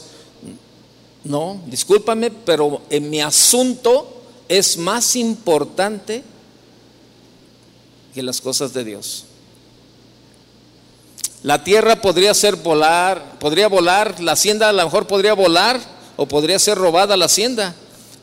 [1.24, 6.22] No, discúlpame, pero en mi asunto es más importante
[8.14, 9.24] que las cosas de Dios.
[11.42, 15.80] La tierra podría ser volar, podría volar, la hacienda a lo mejor podría volar
[16.16, 17.74] o podría ser robada la hacienda.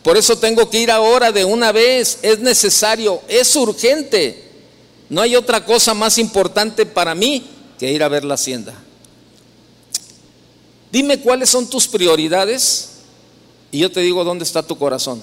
[0.03, 4.46] Por eso tengo que ir ahora de una vez, es necesario, es urgente.
[5.09, 7.43] No hay otra cosa más importante para mí
[7.79, 8.73] que ir a ver la hacienda.
[10.91, 12.89] Dime cuáles son tus prioridades
[13.71, 15.21] y yo te digo dónde está tu corazón.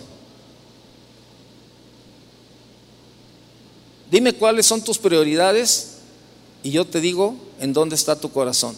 [4.11, 5.99] Dime cuáles son tus prioridades
[6.62, 8.77] y yo te digo en dónde está tu corazón.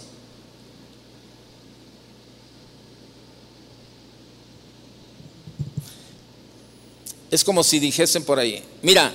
[7.30, 9.12] Es como si dijesen por ahí, mira,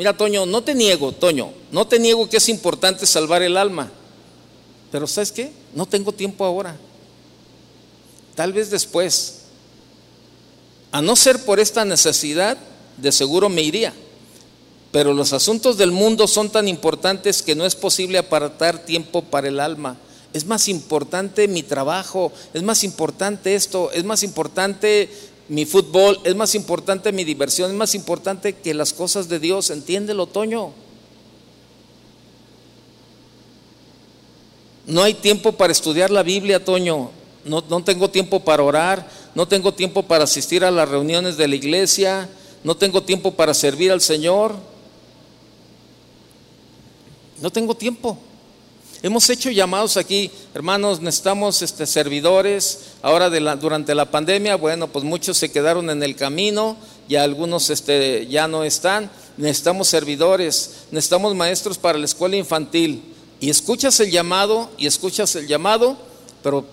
[0.00, 3.92] mira Toño, no te niego, Toño, no te niego que es importante salvar el alma,
[4.90, 5.52] pero ¿sabes qué?
[5.74, 6.74] No tengo tiempo ahora,
[8.34, 9.40] tal vez después.
[10.90, 12.56] A no ser por esta necesidad,
[12.96, 13.92] de seguro me iría.
[14.90, 19.48] Pero los asuntos del mundo son tan importantes que no es posible apartar tiempo para
[19.48, 19.98] el alma.
[20.32, 25.10] Es más importante mi trabajo, es más importante esto, es más importante
[25.50, 29.70] mi fútbol, es más importante mi diversión, es más importante que las cosas de Dios.
[29.70, 30.70] Entiéndelo, Toño.
[34.86, 37.10] No hay tiempo para estudiar la Biblia, Toño.
[37.44, 41.48] No, no tengo tiempo para orar, no tengo tiempo para asistir a las reuniones de
[41.48, 42.28] la iglesia,
[42.62, 44.54] no tengo tiempo para servir al Señor.
[47.40, 48.16] No tengo tiempo.
[49.02, 52.80] Hemos hecho llamados aquí, hermanos, necesitamos este, servidores.
[53.00, 56.76] Ahora durante la pandemia, bueno, pues muchos se quedaron en el camino
[57.08, 59.10] y algunos este, ya no están.
[59.38, 63.02] Necesitamos servidores, necesitamos maestros para la escuela infantil.
[63.40, 65.96] Y escuchas el llamado y escuchas el llamado,
[66.42, 66.66] pero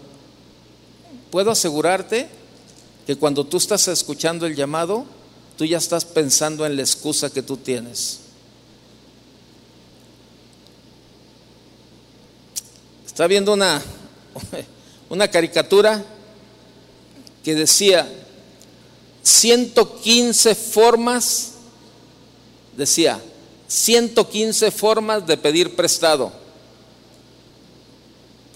[1.32, 2.28] puedo asegurarte
[3.06, 5.06] que cuando tú estás escuchando el llamado,
[5.58, 8.27] tú ya estás pensando en la excusa que tú tienes.
[13.18, 13.82] Está viendo una,
[15.10, 16.06] una caricatura
[17.44, 18.08] que decía
[19.24, 21.54] 115 formas,
[22.78, 23.20] decía
[23.68, 26.32] 115 formas de pedir prestado.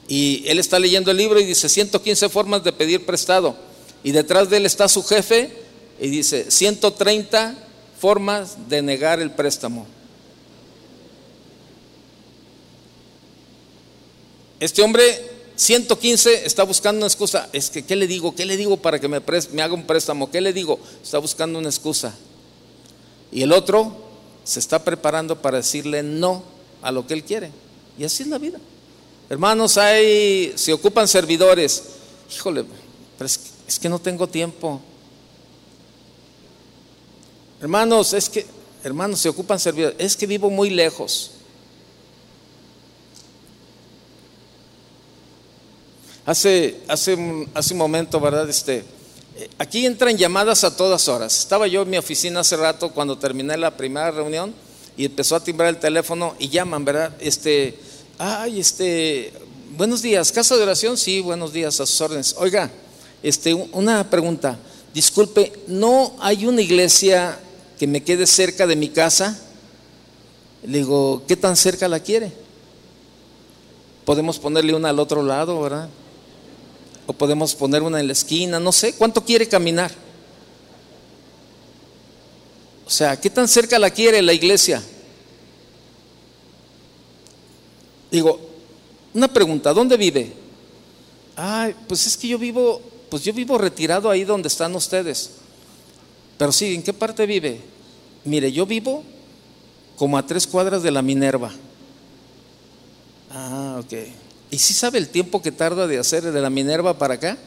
[0.08, 3.56] Y él está leyendo el libro y dice 115 formas de pedir prestado.
[4.04, 5.52] Y detrás de él está su jefe
[6.00, 7.56] y dice 130
[8.00, 9.88] formas de negar el préstamo.
[14.62, 15.20] Este hombre,
[15.56, 17.50] 115, está buscando una excusa.
[17.52, 18.36] Es que, ¿qué le digo?
[18.36, 20.30] ¿Qué le digo para que me, haga un préstamo?
[20.30, 20.80] ¿Qué le digo?
[21.02, 22.14] Está buscando una excusa.
[23.32, 23.92] Y el otro
[24.44, 26.44] se está preparando para decirle no
[26.84, 27.50] a lo que él quiere.
[27.98, 28.60] Y así es la vida.
[29.32, 31.82] Hermanos, hay, se ocupan servidores.
[32.32, 32.64] Híjole,
[33.18, 33.28] pero
[33.68, 34.80] es que no tengo tiempo.
[37.60, 38.46] Hermanos, es que,
[38.84, 39.96] hermanos, se ocupan servidores.
[39.98, 41.32] Es que vivo muy lejos.
[46.32, 48.50] Hace, hace, hace un momento, ¿verdad?
[48.50, 48.86] Este,
[49.36, 51.38] eh, aquí entran llamadas a todas horas.
[51.38, 54.54] Estaba yo en mi oficina hace rato cuando terminé la primera reunión
[54.96, 57.14] y empezó a timbrar el teléfono y llaman, ¿verdad?
[57.20, 57.78] Este,
[58.18, 59.34] ay, este,
[59.76, 62.34] buenos días, casa de oración, sí, buenos días, a sus órdenes.
[62.38, 62.72] Oiga,
[63.22, 64.58] este, una pregunta,
[64.94, 67.38] disculpe, ¿no hay una iglesia
[67.78, 69.38] que me quede cerca de mi casa?
[70.64, 72.32] Le digo, ¿qué tan cerca la quiere?
[74.06, 75.90] Podemos ponerle una al otro lado, ¿verdad?
[77.08, 79.92] O podemos poner una en la esquina, no sé, ¿cuánto quiere caminar?
[82.86, 84.84] O sea, ¿qué tan cerca la quiere la iglesia?
[88.12, 88.40] Digo,
[89.14, 90.34] una pregunta, ¿dónde vive?
[91.36, 95.32] Ay, pues es que yo vivo, pues yo vivo retirado ahí donde están ustedes.
[96.38, 97.62] Pero sí, ¿en qué parte vive?
[98.26, 99.04] Mire, yo vivo
[99.96, 101.52] como a tres cuadras de la Minerva.
[103.32, 103.94] Ah, ok.
[104.52, 107.38] ¿Y si sabe el tiempo que tarda de hacer de la Minerva para acá?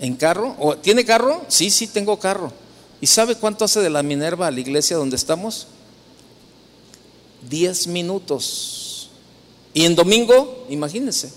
[0.00, 0.56] ¿En carro?
[0.58, 1.46] ¿O, ¿Tiene carro?
[1.48, 2.52] Sí, sí, tengo carro.
[3.00, 5.68] ¿Y sabe cuánto hace de la Minerva a la iglesia donde estamos?
[7.48, 9.08] Diez minutos.
[9.72, 11.32] Y en domingo, imagínense.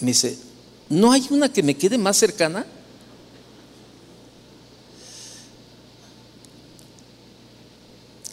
[0.00, 0.38] Y me dice,
[0.88, 2.64] ¿no hay una que me quede más cercana?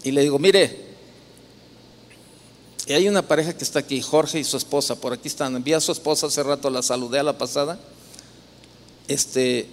[0.06, 0.83] Y le digo, mire,
[2.86, 5.56] Y hay una pareja que está aquí, Jorge y su esposa, por aquí están.
[5.56, 7.80] Envía a su esposa hace rato, la saludé a la pasada.
[9.08, 9.70] Este,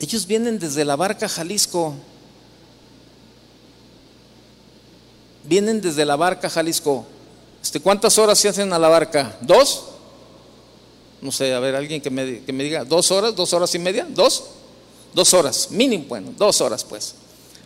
[0.00, 1.94] ellos vienen desde la barca Jalisco.
[5.44, 7.06] Vienen desde la barca Jalisco.
[7.62, 9.36] Este, ¿Cuántas horas se hacen a la barca?
[9.40, 9.84] ¿Dos?
[11.20, 13.36] No sé, a ver, alguien que me, que me diga, ¿dos horas?
[13.36, 14.06] ¿Dos horas y media?
[14.10, 14.42] ¿Dos?
[15.14, 17.14] Dos horas, mínimo, bueno, dos horas pues.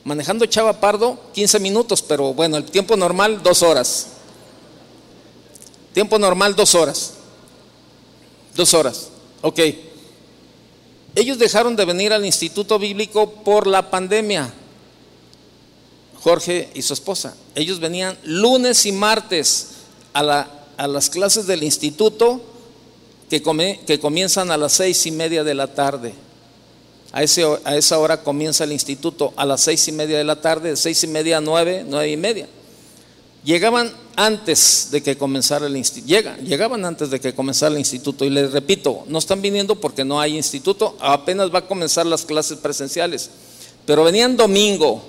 [0.04, 4.08] Manejando Chava Pardo, 15 minutos, pero bueno, el tiempo normal, dos horas.
[5.96, 7.14] Tiempo normal, dos horas.
[8.54, 9.08] Dos horas,
[9.40, 9.60] ok.
[11.14, 14.52] Ellos dejaron de venir al Instituto Bíblico por la pandemia.
[16.20, 17.34] Jorge y su esposa.
[17.54, 19.68] Ellos venían lunes y martes
[20.12, 22.42] a, a las clases del instituto
[23.30, 23.42] que,
[23.86, 26.12] que, comienzan a las seis y media de la tarde.
[27.10, 30.42] A, ese, a, esa hora comienza el instituto, a las seis y media de la
[30.42, 32.46] tarde, de seis y media a nueve, nueve y media.
[33.44, 36.08] Llegaban antes de que comenzara el instituto,
[36.42, 40.18] llegaban antes de que comenzara el instituto y les repito, no están viniendo porque no
[40.18, 43.30] hay instituto, apenas va a comenzar las clases presenciales,
[43.84, 45.02] pero venían domingo,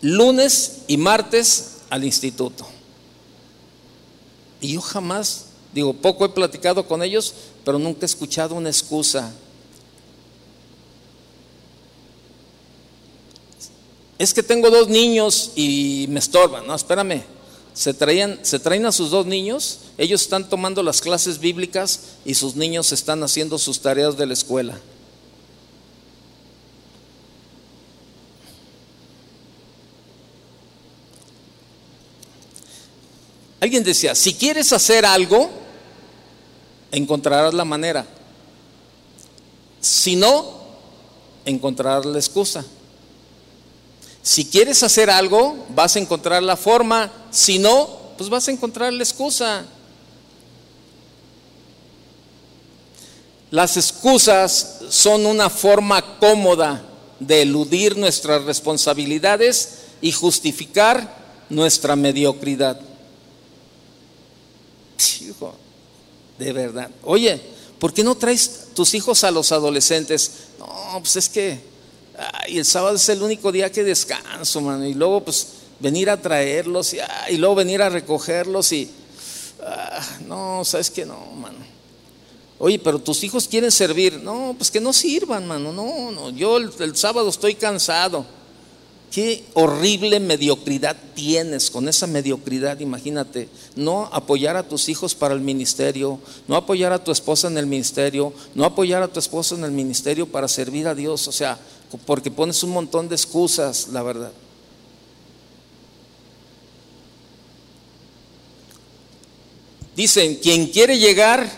[0.00, 2.64] lunes y martes al instituto.
[4.60, 9.32] Y yo jamás, digo, poco he platicado con ellos, pero nunca he escuchado una excusa.
[14.16, 17.37] Es que tengo dos niños y me estorban, no, espérame
[17.78, 22.34] se, traían, se traen a sus dos niños, ellos están tomando las clases bíblicas y
[22.34, 24.80] sus niños están haciendo sus tareas de la escuela.
[33.60, 35.48] Alguien decía, si quieres hacer algo,
[36.90, 38.04] encontrarás la manera.
[39.80, 40.62] Si no,
[41.44, 42.64] encontrarás la excusa.
[44.28, 47.10] Si quieres hacer algo, vas a encontrar la forma.
[47.30, 47.88] Si no,
[48.18, 49.64] pues vas a encontrar la excusa.
[53.50, 56.84] Las excusas son una forma cómoda
[57.18, 61.16] de eludir nuestras responsabilidades y justificar
[61.48, 62.78] nuestra mediocridad.
[65.22, 65.54] Hijo,
[66.38, 66.90] de verdad.
[67.02, 67.40] Oye,
[67.78, 70.32] ¿por qué no traes tus hijos a los adolescentes?
[70.58, 71.77] No, pues es que
[72.48, 74.86] y el sábado es el único día que descanso, mano.
[74.86, 75.48] Y luego, pues,
[75.80, 78.90] venir a traerlos y, luego venir a recogerlos y.
[79.62, 81.58] Ah, no, sabes que no, mano.
[82.60, 84.20] Oye, pero tus hijos quieren servir.
[84.20, 85.72] No, pues que no sirvan, mano.
[85.72, 86.30] No, no.
[86.30, 88.24] Yo el sábado estoy cansado.
[89.10, 95.40] Qué horrible mediocridad tienes con esa mediocridad, imagínate, no apoyar a tus hijos para el
[95.40, 99.64] ministerio, no apoyar a tu esposa en el ministerio, no apoyar a tu esposo en
[99.64, 101.58] el ministerio para servir a Dios, o sea,
[101.96, 104.32] porque pones un montón de excusas, la verdad.
[109.96, 111.50] Dicen, quien quiere llegar,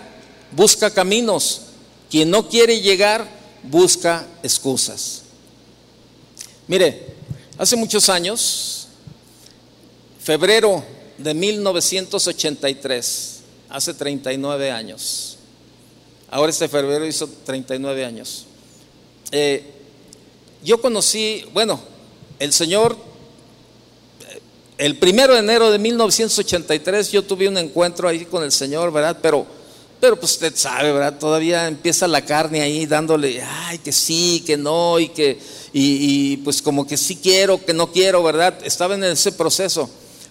[0.53, 1.63] busca caminos,
[2.09, 3.29] quien no quiere llegar,
[3.65, 5.23] busca excusas.
[6.67, 7.15] Mire,
[7.59, 8.87] hace muchos años,
[10.23, 10.83] febrero
[11.19, 15.37] de 1983, hace 39 años,
[16.31, 18.47] ahora este febrero hizo 39 años,
[19.33, 19.80] eh,
[20.63, 21.81] yo conocí, bueno,
[22.39, 22.97] el Señor,
[24.79, 29.19] el primero de enero de 1983 yo tuve un encuentro ahí con el Señor, ¿verdad?
[29.21, 29.47] Pero,
[30.01, 31.19] pero pues usted sabe, ¿verdad?
[31.19, 35.39] Todavía empieza la carne ahí dándole, ay, que sí, que no, y que,
[35.73, 38.55] y, y pues como que sí quiero, que no quiero, ¿verdad?
[38.65, 39.89] Estaba en ese proceso.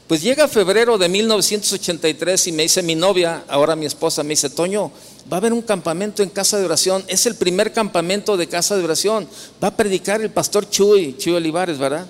[0.09, 4.49] Pues llega febrero de 1983 y me dice mi novia, ahora mi esposa, me dice,
[4.49, 4.91] Toño,
[5.31, 8.75] va a haber un campamento en casa de oración, es el primer campamento de casa
[8.75, 9.29] de oración,
[9.63, 12.07] va a predicar el pastor Chuy, Chuy Olivares, ¿verdad?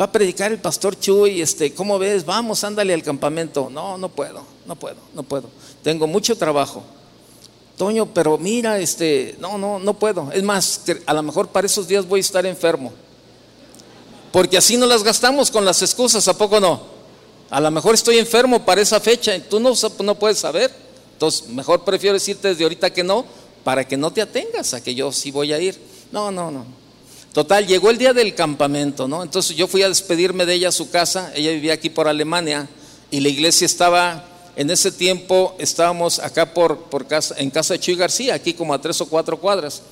[0.00, 2.24] Va a predicar el pastor Chuy, este, ¿cómo ves?
[2.24, 3.68] Vamos, ándale al campamento.
[3.70, 5.50] No, no puedo, no puedo, no puedo.
[5.82, 6.82] Tengo mucho trabajo.
[7.76, 10.32] Toño, pero mira, este, no, no, no puedo.
[10.32, 12.94] Es más, a lo mejor para esos días voy a estar enfermo.
[14.32, 17.01] Porque así no las gastamos con las excusas, ¿a poco no?
[17.52, 20.70] A lo mejor estoy enfermo para esa fecha, tú no, no puedes saber.
[21.12, 23.26] Entonces, mejor prefiero decirte desde ahorita que no,
[23.62, 25.78] para que no te atengas a que yo sí voy a ir.
[26.10, 26.64] No, no, no.
[27.34, 29.22] Total, llegó el día del campamento, ¿no?
[29.22, 32.70] Entonces yo fui a despedirme de ella a su casa, ella vivía aquí por Alemania
[33.10, 34.24] y la iglesia estaba,
[34.56, 38.72] en ese tiempo estábamos acá por, por casa, en casa de Chuy García, aquí como
[38.72, 39.82] a tres o cuatro cuadras.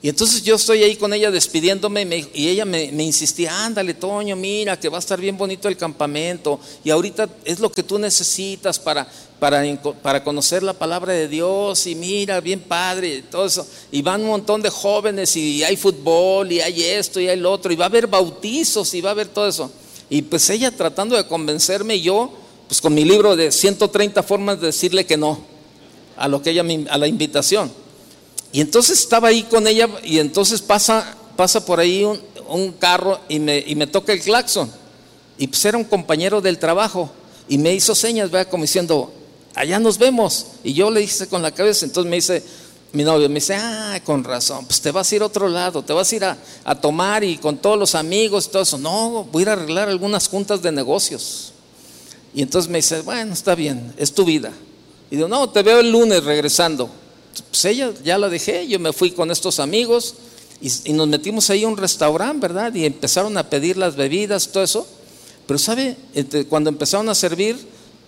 [0.00, 4.78] Y entonces yo estoy ahí con ella despidiéndome y, ella me, insistía, ándale Toño, mira
[4.78, 8.78] que va a estar bien bonito el campamento y ahorita es lo que tú necesitas
[8.78, 9.08] para,
[9.40, 9.64] para,
[10.00, 13.66] para conocer la palabra de Dios y mira, bien padre, y todo eso.
[13.90, 17.50] Y van un montón de jóvenes y hay fútbol y hay esto y hay lo
[17.50, 19.68] otro y va a haber bautizos y va a haber todo eso.
[20.08, 22.30] Y pues ella tratando de convencerme y yo
[22.68, 25.40] pues con mi libro de 130 formas de decirle que no
[26.16, 27.87] a lo que ella a la invitación.
[28.52, 32.04] Y entonces estaba ahí con ella y entonces pasa, pasa por ahí
[32.48, 34.70] un, carro y me, y me, toca el claxon.
[35.36, 37.10] Y pues era un compañero del trabajo
[37.48, 38.50] y me hizo señas, ¿verdad?
[38.50, 39.12] como diciendo,
[39.54, 40.46] allá nos vemos.
[40.64, 42.42] Y yo le dije con la cabeza, entonces me dice,
[42.92, 45.82] mi novio me dice, ah, con razón, pues te vas a ir a otro lado,
[45.82, 48.78] te vas a ir a, a tomar y con todos los amigos y todo eso.
[48.78, 51.52] No, voy a ir a arreglar algunas juntas de negocios.
[52.34, 54.52] Y entonces me dice, bueno, está bien, es tu vida.
[55.10, 56.90] Y digo, no, te veo el lunes regresando.
[57.42, 60.14] Pues ella ya la dejé, yo me fui con estos amigos
[60.60, 62.74] y, nos metimos ahí a un restaurante, ¿verdad?
[62.74, 64.86] Y empezaron a pedir las bebidas, todo eso.
[65.46, 65.96] Pero, ¿sabe?
[66.14, 67.56] Este, cuando empezaron a servir,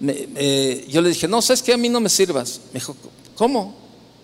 [0.00, 1.72] yo le dije, no, ¿sabes qué?
[1.72, 2.60] A mí no me sirvas.
[2.72, 2.96] Me dijo,
[3.36, 3.74] ¿cómo?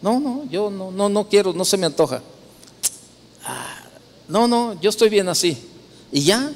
[0.03, 2.23] No, no, yo no, no, no quiero, no se me antoja.
[3.45, 3.83] Ah,
[4.29, 5.57] no, no, yo estoy bien así.
[6.13, 6.53] Y ya,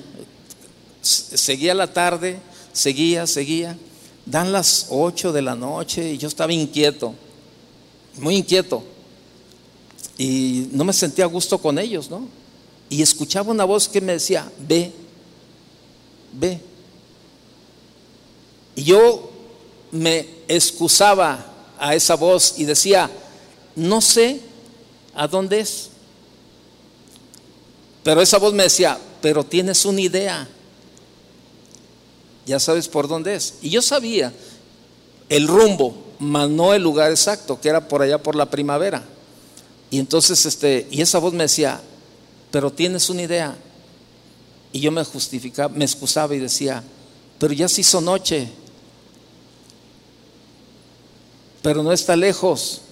[1.03, 2.38] seguía la tarde,
[2.72, 3.78] seguía, seguía.
[4.26, 7.14] Dan las 8 de la noche y yo estaba inquieto,
[8.20, 8.82] muy inquieto.
[10.16, 12.26] Y no me sentía a gusto con ellos, ¿no?
[12.88, 14.92] Y escuchaba una voz que me decía, ve,
[16.32, 16.60] ve.
[18.76, 19.30] Y yo
[19.90, 21.46] me excusaba
[21.78, 23.10] a esa voz y decía,
[23.76, 24.40] no sé
[25.14, 25.88] a dónde es.
[28.02, 30.48] Pero esa voz me decía, pero tienes una idea
[32.50, 33.54] ya sabes por dónde es.
[33.62, 34.32] Y yo sabía
[35.28, 39.02] el rumbo, mas no el lugar exacto, que era por allá por la primavera.
[39.90, 41.80] Y entonces, este, y esa voz me decía,
[42.50, 43.56] pero tienes una idea.
[44.72, 46.84] Y yo me justificaba, me excusaba y decía,
[47.38, 48.48] pero ya se hizo noche,
[51.62, 52.82] pero no está lejos.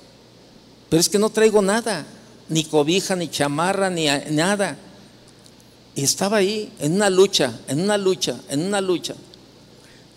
[0.88, 2.06] Pero es que no traigo nada,
[2.48, 4.78] ni cobija, ni chamarra, ni nada.
[5.94, 9.14] Y estaba ahí en una lucha, en una lucha, en una lucha.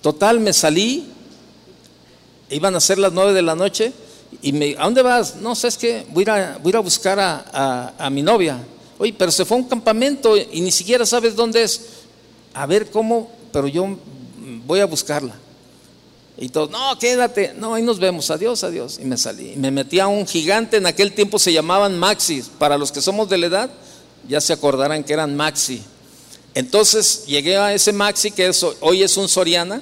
[0.02, 1.08] Total, me salí,
[2.52, 3.92] iban a ser las nueve de la noche
[4.42, 5.36] y me, ¿a dónde vas?
[5.36, 6.06] No, ¿sabes qué?
[6.10, 8.60] Voy a, voy a, buscar a, mi novia.
[8.98, 11.82] Oye, pero se fue a un campamento y ni siquiera sabes dónde es.
[12.54, 13.98] A ver cómo, pero yo
[14.66, 15.36] voy a buscarla.
[16.38, 19.00] Y todos, no, quédate, no, ahí nos vemos, adiós, adiós.
[19.00, 19.54] Y me salí.
[19.54, 22.42] Y me metí a un gigante, en aquel tiempo se llamaban Maxi.
[22.58, 23.70] Para los que somos de la edad,
[24.28, 25.84] ya se acordarán que eran Maxi.
[26.54, 29.82] Entonces llegué a ese Maxi, que hoy es un Soriana,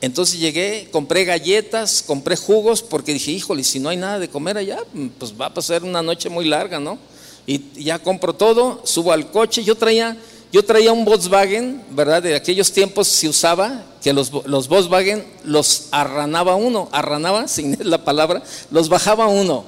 [0.00, 4.56] entonces llegué, compré galletas, compré jugos, porque dije, híjole, si no hay nada de comer
[4.56, 4.78] allá,
[5.18, 6.98] pues va a pasar una noche muy larga, ¿no?
[7.46, 10.16] Y ya compro todo, subo al coche, yo traía,
[10.52, 12.22] yo traía un Volkswagen, ¿verdad?
[12.22, 18.04] De aquellos tiempos se usaba que los, los Volkswagen los arranaba uno, arranaba, sin la
[18.04, 19.64] palabra, los bajaba uno,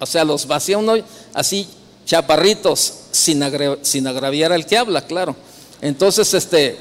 [0.00, 0.94] o sea, los vacía uno
[1.34, 1.68] así,
[2.06, 3.42] chaparritos, sin,
[3.82, 5.36] sin agraviar al que habla, claro.
[5.82, 6.78] Entonces, este...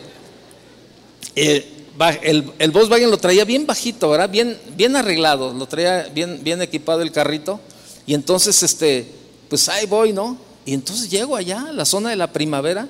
[1.35, 1.74] Eh,
[2.21, 4.29] el, el, Volkswagen lo traía bien bajito, ¿verdad?
[4.29, 7.59] Bien, bien arreglado, lo traía bien, bien equipado el carrito.
[8.05, 9.07] Y entonces, este,
[9.49, 10.37] pues ahí voy, ¿no?
[10.65, 12.87] Y entonces llego allá, a la zona de la primavera,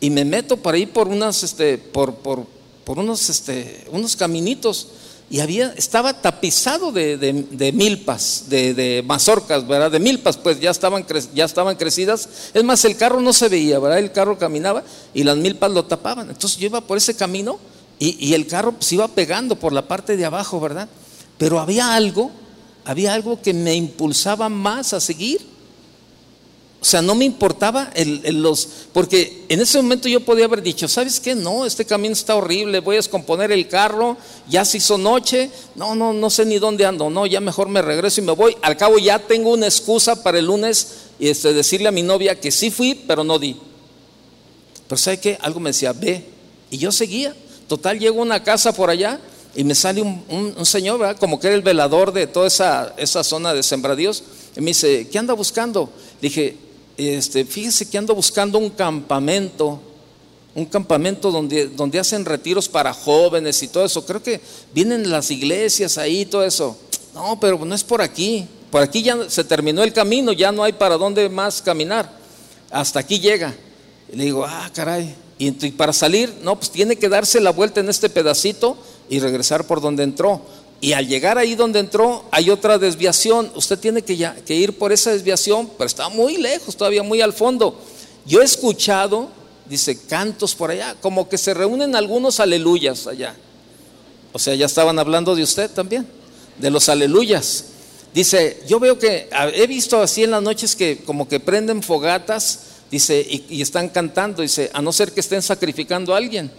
[0.00, 2.46] y me meto por ahí por unas, este, por, por,
[2.84, 4.88] por unos, este, unos caminitos.
[5.30, 9.90] Y había, estaba tapizado de, de, milpas, de, de, mazorcas, ¿verdad?
[9.90, 12.26] De milpas, pues ya estaban, ya estaban crecidas.
[12.54, 13.98] Es más, el carro no se veía, ¿verdad?
[13.98, 16.30] El carro caminaba y las milpas lo tapaban.
[16.30, 17.58] Entonces yo iba por ese camino
[17.98, 20.88] y, el carro se iba pegando por la parte de abajo, ¿verdad?
[21.36, 22.30] Pero había algo,
[22.84, 25.40] había algo que me impulsaba más a seguir.
[26.80, 27.90] O sea, no me importaba
[28.32, 31.34] los, porque en ese momento yo podía haber dicho, ¿sabes qué?
[31.34, 34.16] No, este camino está horrible, voy a descomponer el carro,
[34.48, 37.82] ya se hizo noche, no, no, no sé ni dónde ando, no, ya mejor me
[37.82, 38.56] regreso y me voy.
[38.62, 42.38] Al cabo ya tengo una excusa para el lunes y este, decirle a mi novia
[42.38, 43.56] que sí fui, pero no di.
[44.86, 45.36] Pero ¿sabe qué?
[45.40, 46.24] Algo me decía, ve.
[46.70, 47.34] Y yo seguía.
[47.68, 49.20] Total, llego a una casa por allá
[49.54, 51.16] y me sale un, señor, ¿verdad?
[51.18, 54.24] como que era el velador de toda esa, esa zona de sembradíos,
[54.56, 55.90] y me dice, ¿qué anda buscando?
[56.20, 56.56] dije,
[56.96, 59.80] este, fíjese que ando buscando un campamento,
[60.54, 64.04] un campamento donde, donde hacen retiros para jóvenes y todo eso.
[64.04, 64.40] Creo que
[64.74, 66.76] vienen las iglesias ahí, todo eso.
[67.14, 68.46] No, pero no es por aquí.
[68.70, 72.10] Por aquí ya se terminó el camino, ya no hay para dónde más caminar.
[72.70, 73.54] Hasta aquí llega.
[74.12, 77.80] Y le digo, ah, caray, y, para salir, no, pues tiene que darse la vuelta
[77.80, 78.76] en este pedacito
[79.08, 80.42] y regresar por donde entró.
[80.80, 83.50] Y al llegar ahí donde entró, hay otra desviación.
[83.54, 87.32] Usted tiene que, que ir por esa desviación, pero está muy lejos, todavía muy al
[87.32, 87.80] fondo.
[88.26, 89.28] Yo he escuchado,
[89.68, 93.34] dice, cantos por allá, como que se reúnen algunos aleluyas allá.
[94.32, 96.06] O sea, ya estaban hablando de usted también,
[96.58, 97.64] de los aleluyas.
[98.12, 102.60] Dice, yo veo que he visto así en las noches que como que prenden fogatas
[102.90, 106.50] Dice, y, están cantando, dice, a no ser que estén sacrificando a alguien,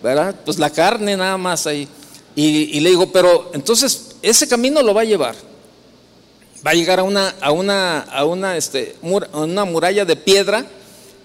[0.00, 0.36] ¿verdad?
[0.44, 1.88] Pues la carne nada más ahí.
[2.36, 5.34] Y, le digo, pero entonces ese camino lo va a llevar.
[6.64, 10.64] Va a llegar a una, a una, a una, este, una muralla de piedra.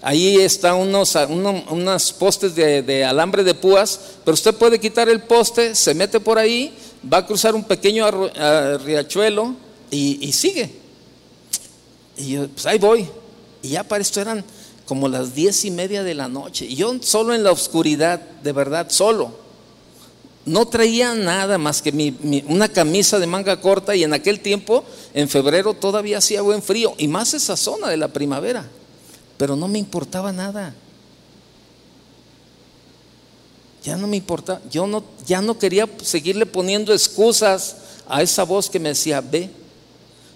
[0.00, 5.76] Ahí están unos, unos postes de, alambre de púas, pero usted puede quitar el poste,
[5.76, 6.74] se mete por ahí,
[7.10, 8.10] va a cruzar un pequeño
[8.78, 9.54] riachuelo
[9.92, 10.70] y, y sigue.
[12.16, 13.08] Y yo, pues ahí voy.
[13.62, 14.44] Y ya para esto eran
[14.84, 16.66] como las diez y media de la noche.
[16.66, 19.40] Y yo solo en la oscuridad, de verdad, solo.
[20.44, 24.84] No traía nada más que mi, una camisa de manga corta y en aquel tiempo,
[25.14, 26.94] en febrero, todavía hacía buen frío.
[26.98, 28.68] Y más esa zona de la primavera.
[29.38, 30.74] Pero no me importaba nada.
[33.84, 34.60] Ya no me importaba.
[34.70, 37.76] Yo no, ya no quería seguirle poniendo excusas
[38.08, 39.48] a esa voz que me decía, ve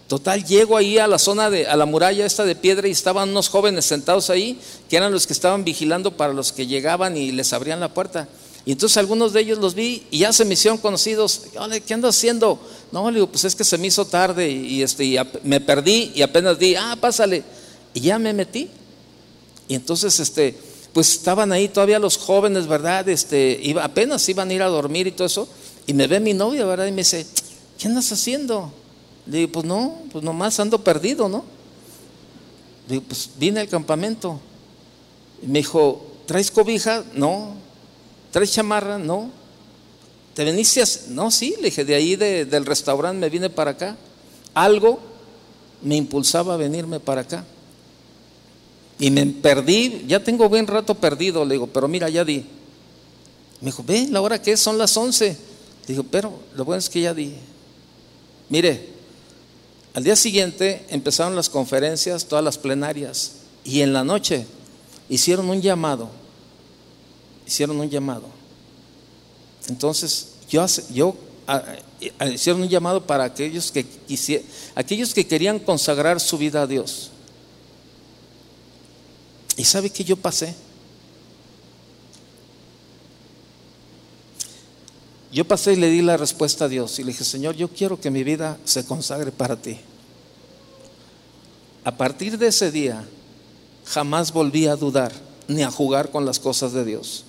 [0.09, 3.31] Total, llego ahí a la zona de, a la muralla esta de piedra y estaban
[3.31, 7.33] unos jóvenes sentados ahí, que eran los que estaban vigilando para los que llegaban y
[7.33, 8.29] les abrían la puerta.
[8.65, 11.43] Y entonces algunos de ellos los vi y ya se me hicieron conocidos.
[11.87, 12.61] ¿Qué ando haciendo?
[12.93, 16.23] No, le digo, pues es que se me hizo tarde y, este, me perdí y
[16.23, 17.43] apenas di, ah, pásale.
[17.93, 18.69] Y ya me metí.
[19.69, 20.57] Y entonces, este,
[20.93, 23.09] pues estaban ahí todavía los jóvenes, ¿verdad?
[23.09, 25.49] Este, iba, apenas iban a ir a dormir y todo eso.
[25.87, 26.87] Y me ve mi novia, ¿verdad?
[26.87, 27.27] Y me dice,
[27.79, 28.73] ¿qué andas haciendo?
[29.27, 31.45] Le digo, pues no, pues nomás ando perdido, ¿no?
[32.89, 34.41] Le digo, pues vine al campamento.
[35.43, 37.05] Y me dijo, ¿traes cobija?
[37.15, 37.55] No.
[38.31, 38.99] ¿Traes chamarra?
[38.99, 39.31] No.
[40.35, 43.97] ¿Te veniste No, sí, le dije, de ahí del restaurante me vine para acá.
[44.55, 45.01] Algo
[45.83, 47.45] me impulsaba a venirme para acá.
[48.99, 52.45] Y me perdí, ya tengo buen rato perdido, le digo, pero mira, ya di.
[53.61, 55.27] Me dijo, ve, la hora que es, son las 11.
[55.29, 55.37] Le
[55.87, 57.35] digo, pero lo bueno es que ya di.
[58.49, 58.96] Mire,
[59.97, 63.33] al día siguiente empezaron las conferencias, todas las plenarias,
[63.65, 64.47] y en la noche
[65.09, 66.11] hicieron un llamado,
[67.47, 68.27] hicieron un llamado.
[69.69, 71.17] Entonces, yo, yo
[72.31, 73.87] hicieron un llamado para aquellos que
[74.75, 77.11] aquellos que querían consagrar su vida a Dios.
[79.57, 80.55] ¿Y sabe que yo pasé?
[85.33, 88.01] Yo pasé y le di la respuesta a Dios y le dije, Señor, yo quiero
[88.01, 89.79] que mi vida se consagre para ti.
[91.85, 93.07] A partir de ese día,
[93.85, 95.13] jamás volví a dudar
[95.49, 97.25] ni a jugar con las cosas de Dios.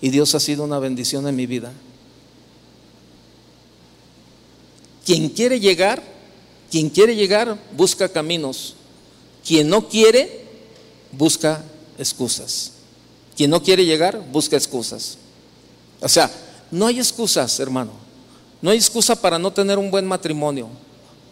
[0.00, 1.72] Y Dios ha sido una bendición en mi vida.
[5.04, 6.02] Quien quiere llegar,
[6.70, 8.76] quien quiere llegar, busca caminos.
[9.44, 10.46] Quien no quiere,
[11.12, 11.62] busca
[11.98, 12.72] excusas.
[13.36, 15.18] Quien no quiere llegar, busca excusas.
[16.00, 16.30] O sea,
[16.70, 17.92] no hay excusas, hermano.
[18.62, 20.68] No hay excusa para no tener un buen matrimonio.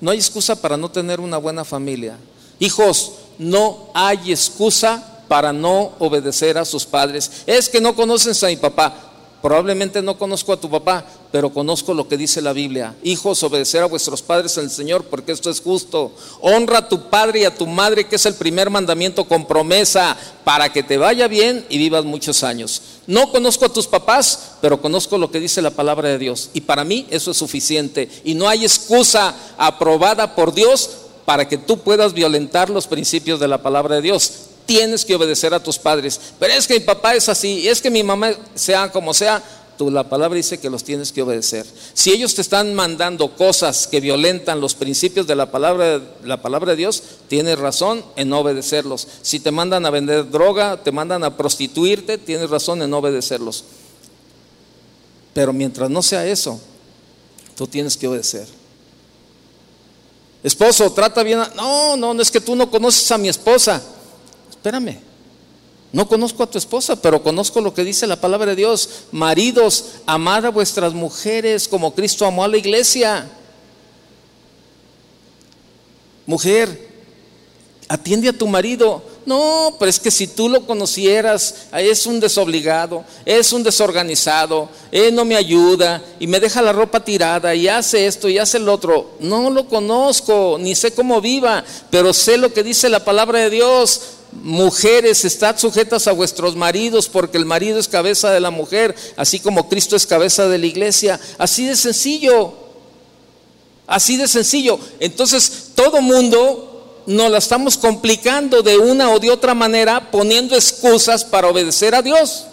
[0.01, 2.17] No hay excusa para no tener una buena familia.
[2.59, 7.43] Hijos, no hay excusa para no obedecer a sus padres.
[7.47, 8.95] Es que no conocen a mi papá.
[9.43, 12.95] Probablemente no conozco a tu papá, pero conozco lo que dice la Biblia.
[13.03, 16.13] Hijos, obedecer a vuestros padres en el Señor, porque esto es justo.
[16.41, 20.17] Honra a tu padre y a tu madre, que es el primer mandamiento con promesa,
[20.45, 22.81] para que te vaya bien y vivas muchos años.
[23.07, 26.51] No conozco a tus papás, pero conozco lo que dice la palabra de Dios.
[26.55, 28.09] Y para mí eso es suficiente.
[28.25, 30.91] Y no hay excusa aprobada por Dios
[31.27, 34.33] para que tú puedas violentar los principios de la palabra de Dios
[34.69, 36.21] tienes que obedecer a tus padres.
[36.39, 39.43] Pero es que mi papá es así, es que mi mamá sea como sea,
[39.81, 41.67] la palabra dice que los tienes que obedecer.
[41.95, 46.73] Si ellos te están mandando cosas que violentan los principios de la palabra, la palabra
[46.73, 49.07] de Dios, tienes razón en no obedecerlos.
[49.23, 53.65] Si te mandan a vender droga, te mandan a prostituirte, tienes razón en no obedecerlos.
[55.33, 56.61] Pero mientras no sea eso,
[57.57, 58.47] tú tienes que obedecer.
[60.43, 61.41] Esposo, trata bien.
[61.41, 61.53] A...
[61.55, 63.83] No, no, no es que tú no conoces a mi esposa
[64.59, 64.99] espérame,
[65.93, 68.89] no conozco a tu esposa, pero conozco lo que dice la palabra de Dios.
[69.11, 73.27] Maridos, amad a vuestras mujeres como Cristo amó a la iglesia.
[76.27, 76.89] Mujer,
[77.89, 79.03] atiende a tu marido.
[79.25, 85.15] No, pero es que si tú lo conocieras, es un desobligado, es un desorganizado, él
[85.15, 88.69] no me ayuda y me deja la ropa tirada y hace esto y hace el
[88.69, 89.11] otro.
[89.21, 93.51] No lo conozco, ni sé cómo viva, pero sé lo que dice la palabra de
[93.51, 94.18] Dios.
[94.33, 99.41] Mujeres, estad sujetas a vuestros maridos, porque el marido es cabeza de la mujer, así
[99.41, 101.19] como Cristo es cabeza de la iglesia.
[101.39, 102.55] Así de sencillo.
[103.87, 104.79] Así de sencillo.
[105.01, 111.25] Entonces, todo mundo nos la estamos complicando de una o de otra manera, poniendo excusas
[111.25, 112.45] para obedecer a Dios.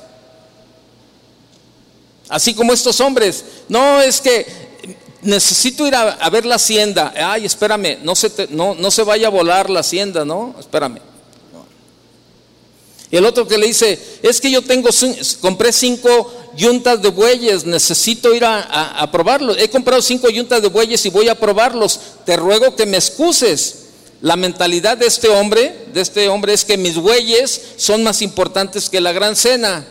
[2.30, 3.44] Así como estos hombres.
[3.68, 4.46] No, es que
[5.22, 7.14] necesito ir a, ver la hacienda.
[7.16, 10.56] Ay, espérame, no se, no, no se vaya a volar la hacienda, ¿no?
[10.58, 11.00] Espérame.
[13.18, 14.90] El otro que le dice, es que yo tengo,
[15.40, 18.62] compré cinco yuntas de bueyes, necesito ir a,
[19.00, 19.58] a, probarlos.
[19.58, 22.00] He comprado cinco yuntas de bueyes y voy a probarlos.
[22.26, 23.84] Te ruego que me excuses.
[24.22, 28.90] La mentalidad de este hombre, de este hombre es que mis bueyes son más importantes
[28.90, 29.86] que la gran cena.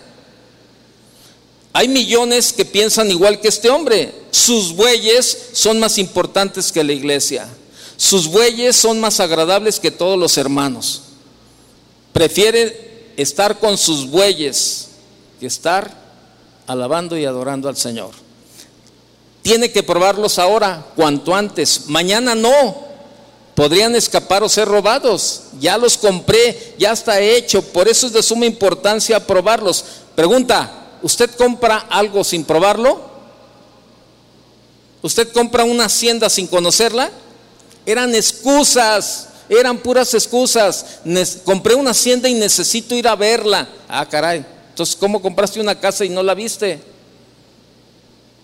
[1.72, 4.12] Hay millones que piensan igual que este hombre.
[4.30, 7.48] Sus bueyes son más importantes que la iglesia.
[7.96, 11.02] Sus bueyes son más agradables que todos los hermanos.
[12.12, 12.83] Prefiere
[13.16, 14.88] estar con sus bueyes
[15.40, 15.90] que estar
[16.66, 18.10] alabando y adorando al Señor.
[19.42, 21.88] Tiene que probarlos ahora, cuanto antes.
[21.88, 22.82] Mañana no.
[23.54, 25.42] Podrían escapar o ser robados.
[25.60, 27.62] Ya los compré, ya está hecho.
[27.62, 29.84] Por eso es de suma importancia probarlos.
[30.14, 33.00] Pregunta, ¿usted compra algo sin probarlo?
[35.02, 37.10] ¿Usted compra una hacienda sin conocerla?
[37.84, 41.00] Eran excusas, eran puras excusas.
[41.44, 43.68] compré una hacienda y necesito ir a verla.
[43.88, 44.44] Ah, caray.
[44.70, 46.80] Entonces, ¿cómo compraste una casa y no la viste?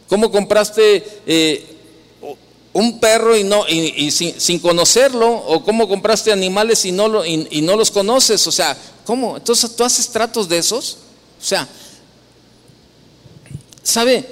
[0.08, 1.66] ¿Cómo compraste eh,
[2.72, 5.30] un perro y, no, y, sin, conocerlo?
[5.30, 8.46] ¿O cómo compraste animales y no, y no los conoces?
[8.46, 9.36] O sea, ¿cómo?
[9.36, 10.98] Entonces, ¿tú haces tratos de esos?
[11.40, 11.66] O sea,
[13.82, 14.28] ¿sabe?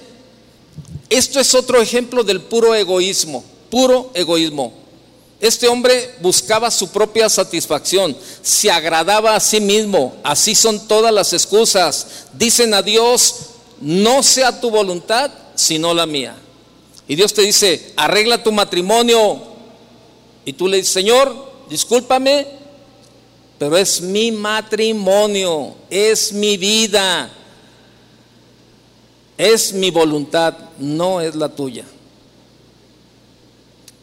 [1.08, 4.72] Esto es otro ejemplo del puro egoísmo, puro egoísmo.
[5.40, 11.32] Este hombre buscaba su propia satisfacción, se agradaba a sí mismo, así son todas las
[11.32, 12.26] excusas.
[12.32, 13.36] Dicen a Dios,
[13.80, 16.36] no sea tu voluntad, sino la mía.
[17.06, 19.40] Y Dios te dice, arregla tu matrimonio.
[20.44, 22.44] Y tú le dices, Señor, discúlpame,
[23.60, 27.30] pero es mi matrimonio, es mi vida,
[29.36, 31.84] es mi voluntad, no es la tuya.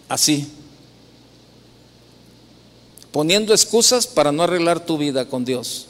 [0.08, 0.50] Así
[3.16, 5.86] poniendo excusas para no arreglar tu vida con Dios.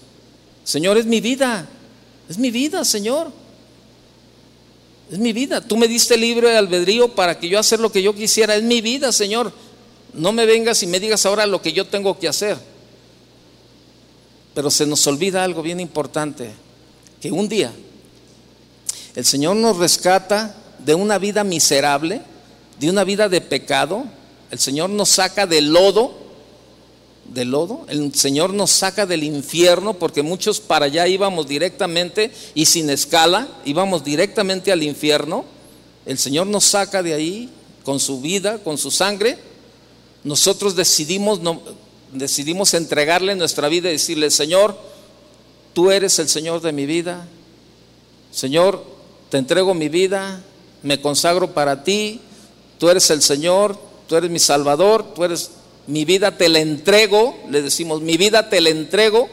[0.63, 1.67] Señor, es mi vida,
[2.29, 3.31] es mi vida, Señor.
[5.11, 5.59] Es mi vida.
[5.59, 8.55] Tú me diste libre albedrío para que yo hacer lo que yo quisiera.
[8.55, 9.51] Es mi vida, Señor.
[10.13, 12.59] No me vengas y me digas ahora lo que yo tengo que hacer.
[14.53, 16.51] Pero se nos olvida algo bien importante,
[17.19, 17.73] que un día
[19.15, 22.21] el Señor nos rescata de una vida miserable,
[22.79, 24.03] de una vida de pecado.
[24.51, 26.24] El Señor nos saca del lodo
[27.33, 27.85] del lodo.
[27.87, 33.47] El Señor nos saca del infierno porque muchos para allá íbamos directamente y sin escala,
[33.65, 35.45] íbamos directamente al infierno.
[36.05, 37.49] El Señor nos saca de ahí
[37.83, 39.37] con su vida, con su sangre.
[40.23, 41.39] Nosotros decidimos,
[42.11, 44.77] decidimos entregarle nuestra vida y decirle, Señor,
[45.73, 47.27] tú eres el Señor de mi vida.
[48.31, 48.83] Señor,
[49.29, 50.41] te entrego mi vida,
[50.83, 52.21] me consagro para ti.
[52.77, 55.51] Tú eres el Señor, tú eres mi Salvador, tú eres
[55.87, 59.29] mi vida te la entrego, le decimos, mi vida te la entrego.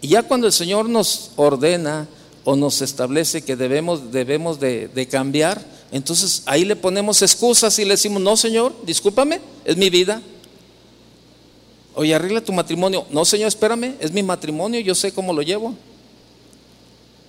[0.00, 2.06] Y ya cuando el Señor nos ordena
[2.44, 7.92] o nos establece que debemos, debemos de, cambiar, entonces ahí le ponemos excusas y le
[7.92, 10.20] decimos, no Señor, discúlpame, es mi vida.
[11.94, 13.06] Oye, arregla tu matrimonio.
[13.10, 15.74] No, Señor, espérame, es mi matrimonio, yo sé cómo lo llevo.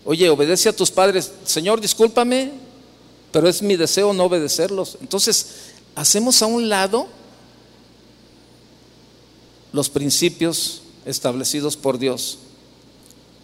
[0.04, 1.32] Oye, obedece a tus padres.
[1.46, 2.52] Señor, discúlpame,
[3.32, 4.98] pero es mi deseo no obedecerlos.
[5.02, 5.48] Entonces,
[5.96, 7.08] hacemos a un lado
[9.76, 12.38] los principios establecidos por Dios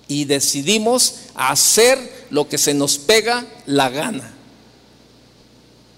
[0.08, 4.34] y decidimos hacer lo que se nos pega la gana.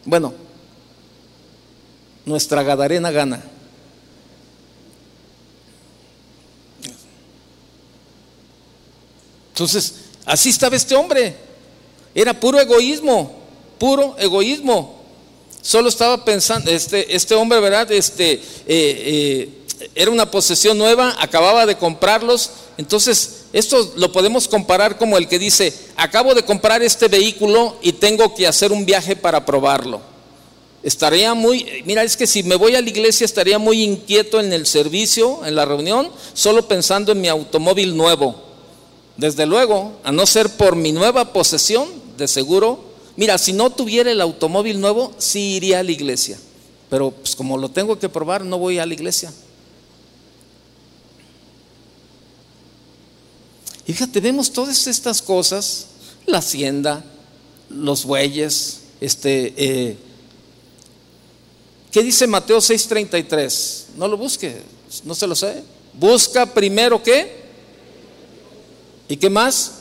[0.05, 0.33] Bueno,
[2.25, 3.43] nuestra gadarena gana.
[9.49, 9.93] Entonces,
[10.25, 11.35] así estaba este hombre.
[12.15, 13.39] Era puro egoísmo,
[13.77, 14.99] puro egoísmo.
[15.61, 17.91] Solo estaba pensando, este, este hombre, ¿verdad?
[17.91, 19.62] Este, eh, eh,
[19.95, 22.51] era una posesión nueva, acababa de comprarlos.
[22.77, 27.93] Entonces, esto lo podemos comparar como el que dice, acabo de comprar este vehículo y
[27.93, 30.01] tengo que hacer un viaje para probarlo.
[30.83, 34.51] Estaría muy, mira, es que si me voy a la iglesia estaría muy inquieto en
[34.51, 38.35] el servicio, en la reunión, solo pensando en mi automóvil nuevo.
[39.15, 42.79] Desde luego, a no ser por mi nueva posesión, de seguro,
[43.15, 46.37] mira, si no tuviera el automóvil nuevo, sí iría a la iglesia.
[46.89, 49.31] Pero pues como lo tengo que probar, no voy a la iglesia.
[53.85, 55.87] Y fíjate, vemos todas estas cosas,
[56.25, 57.03] la hacienda,
[57.69, 59.97] los bueyes, este, eh,
[61.91, 63.85] ¿qué dice Mateo 6:33?
[63.97, 64.61] No lo busque,
[65.03, 65.63] no se lo sé.
[65.93, 67.43] Busca primero qué?
[69.09, 69.71] ¿Y qué más?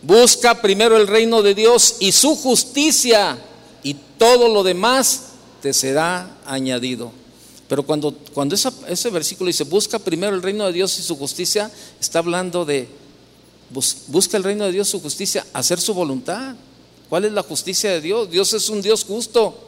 [0.00, 3.38] Busca primero el reino de Dios y su justicia
[3.82, 5.24] y todo lo demás
[5.60, 7.12] te será añadido.
[7.72, 11.70] Pero cuando, cuando ese versículo dice, busca primero el reino de Dios y su justicia,
[11.98, 12.86] está hablando de,
[14.08, 16.54] busca el reino de Dios su justicia, hacer su voluntad.
[17.08, 18.30] ¿Cuál es la justicia de Dios?
[18.30, 19.58] Dios es un Dios justo.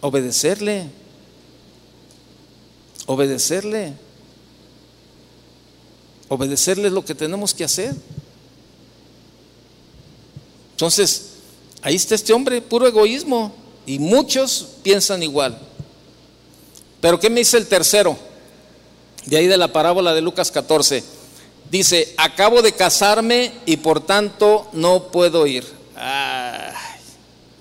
[0.00, 0.86] Obedecerle.
[3.04, 3.92] Obedecerle.
[6.28, 7.94] Obedecerle es lo que tenemos que hacer.
[10.70, 11.32] Entonces,
[11.82, 13.57] ahí está este hombre, puro egoísmo.
[13.88, 15.58] Y muchos piensan igual.
[17.00, 18.18] Pero ¿qué me dice el tercero?
[19.24, 21.02] De ahí de la parábola de Lucas 14.
[21.70, 25.64] Dice, acabo de casarme y por tanto no puedo ir.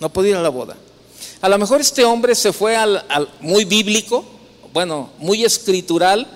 [0.01, 0.75] no puedo ir a la boda.
[1.39, 3.05] A lo mejor este hombre se fue al,
[3.39, 4.25] muy bíblico,
[4.73, 6.27] bueno, muy escritural,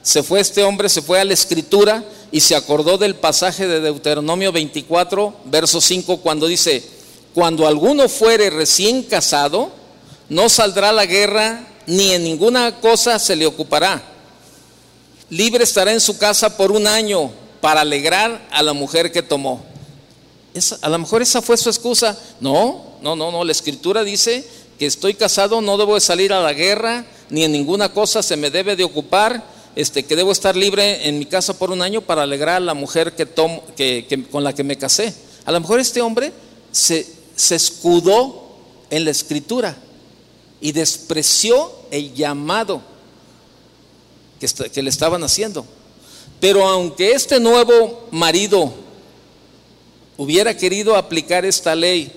[0.00, 3.80] se fue este hombre, se fue a la escritura y se acordó del pasaje de
[3.80, 6.99] Deuteronomio 24, verso 5, cuando dice,
[7.34, 9.70] cuando alguno fuere recién casado,
[10.28, 14.02] no saldrá a la guerra ni en ninguna cosa se le ocupará.
[15.28, 19.64] Libre estará en su casa por un año para alegrar a la mujer que tomó.
[20.82, 22.18] a lo mejor esa fue su excusa.
[22.40, 23.44] No, no, no, no.
[23.44, 24.44] La escritura dice
[24.78, 28.36] que estoy casado, no debo de salir a la guerra, ni en ninguna cosa se
[28.36, 29.44] me debe de ocupar,
[29.76, 32.74] este, que debo estar libre en mi casa por un año para alegrar a la
[32.74, 35.14] mujer que tomo, que, con la que me casé.
[35.44, 36.32] A lo mejor este hombre
[36.72, 37.06] se,
[37.40, 38.48] se escudó
[38.90, 39.76] en la escritura
[40.60, 42.82] y despreció el llamado
[44.38, 45.64] que, que le estaban haciendo.
[46.38, 48.72] Pero aunque este nuevo marido
[50.16, 52.12] hubiera querido aplicar esta ley,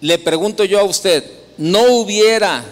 [0.00, 1.24] le pregunto yo a usted,
[1.58, 2.64] ¿no hubiera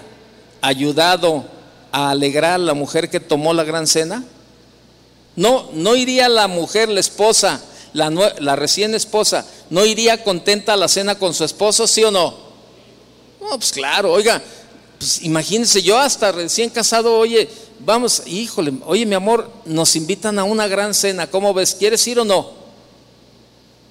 [0.62, 1.44] ayudado
[1.92, 4.24] a alegrar a la mujer que tomó la gran cena?
[5.36, 7.60] No, no iría la mujer, la esposa,
[7.92, 12.34] la, recién esposa, ¿no iría contenta a la cena con su esposo, sí o no?
[13.40, 14.42] No, pues claro, oiga,
[14.98, 17.48] pues imagínense, yo hasta recién casado, oye,
[17.80, 21.74] vamos, híjole, oye mi amor, nos invitan a una gran cena, ¿cómo ves?
[21.74, 22.60] ¿Quieres ir o no?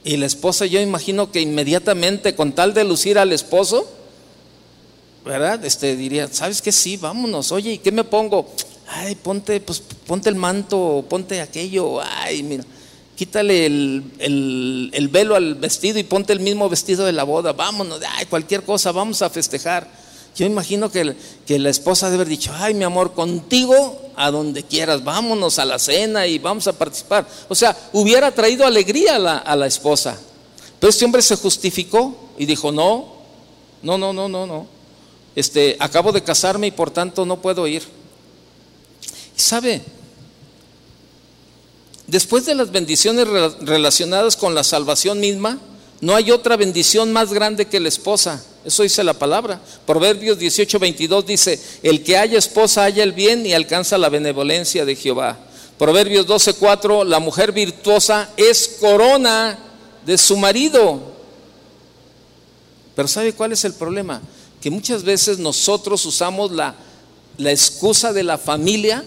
[0.03, 3.85] Y la esposa, yo imagino que inmediatamente, con tal de lucir al esposo,
[5.25, 5.63] ¿verdad?
[5.65, 6.71] Este diría, ¿sabes qué?
[6.71, 8.47] Sí, vámonos, oye, ¿y qué me pongo?
[8.87, 12.63] Ay, ponte, pues ponte el manto, ponte aquello, ay, mira
[13.19, 18.27] quítale el, velo al vestido y ponte el mismo vestido de la boda, vámonos, ay,
[18.27, 19.91] cualquier cosa, vamos a festejar.
[20.37, 24.63] Yo imagino que, que, la esposa debe haber dicho, ay mi amor, contigo a donde
[24.63, 27.27] quieras, vámonos a la cena y vamos a participar.
[27.49, 30.17] O sea, hubiera traído alegría a la, a la esposa.
[30.79, 33.15] Pero este hombre se justificó y dijo, no,
[33.81, 34.65] no, no, no, no, no.
[35.35, 37.83] Este, acabo de casarme y por tanto no puedo ir.
[39.35, 39.81] Sabe,
[42.09, 43.27] Después de las bendiciones
[43.61, 45.59] relacionadas con la salvación misma,
[46.01, 48.43] no hay otra bendición más grande que la esposa.
[48.65, 49.61] Eso dice la palabra.
[49.85, 54.85] Proverbios 18, 22 dice, el que haya esposa haya el bien y alcanza la benevolencia
[54.85, 55.37] de Jehová.
[55.77, 59.59] Proverbios 12, 4, la mujer virtuosa es corona
[60.03, 60.99] de su marido.
[62.95, 64.19] Pero ¿sabe cuál es el problema?
[64.59, 66.73] Que muchas veces nosotros usamos la,
[67.37, 69.05] la excusa de la familia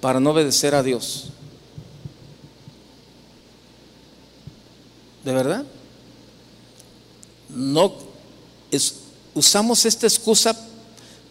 [0.00, 1.32] para no obedecer a Dios.
[5.24, 5.64] ¿De verdad?
[7.48, 7.92] No
[9.34, 10.56] usamos esta excusa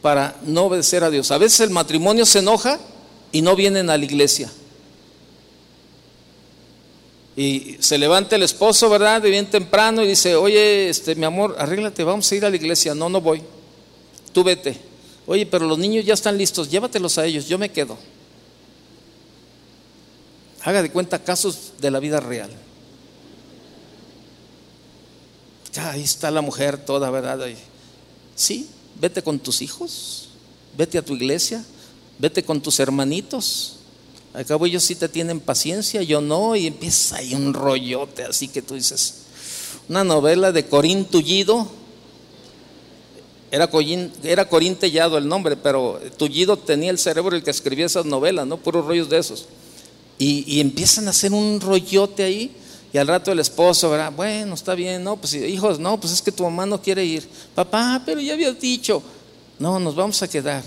[0.02, 1.32] para no obedecer a Dios.
[1.32, 2.80] A veces el matrimonio se enoja
[3.32, 4.52] y no vienen a la iglesia.
[7.36, 9.22] Y se levanta el esposo, ¿verdad?
[9.22, 12.56] De bien temprano y dice, oye, este, mi amor, arréglate, vamos a ir a la
[12.56, 12.94] iglesia.
[12.94, 13.42] No, no voy.
[14.34, 14.78] Tú vete.
[15.26, 17.98] Oye, pero los niños ya están listos, llévatelos a ellos, yo me quedo.
[20.64, 22.50] Haga de cuenta casos de la vida real.
[25.78, 27.40] Ahí está la mujer toda, ¿verdad?
[28.36, 28.68] Sí,
[29.00, 30.30] vete con tus hijos,
[30.78, 31.64] vete a tu iglesia,
[32.18, 33.76] vete con tus hermanitos.
[34.34, 38.48] Al cabo ellos sí te tienen paciencia, yo no, y empieza ahí un rollote, así
[38.48, 39.16] que tú dices,
[39.88, 41.68] una novela de Corín Tullido,
[43.52, 47.88] era, Corín, era Corín Tellado el nombre, pero Tullido tenía el cerebro el que escribía
[47.88, 48.58] esas novelas, ¿no?
[48.58, 49.48] Puros rollos de esos.
[50.20, 52.52] Y, y empiezan a hacer un rollote ahí,
[52.92, 54.12] y al rato el esposo, ¿verdad?
[54.12, 57.28] Bueno, está bien, no, pues hijos, no, pues es que tu mamá no quiere ir.
[57.54, 59.04] Papá, pero ya había dicho.
[59.60, 60.64] No, nos vamos a quedar.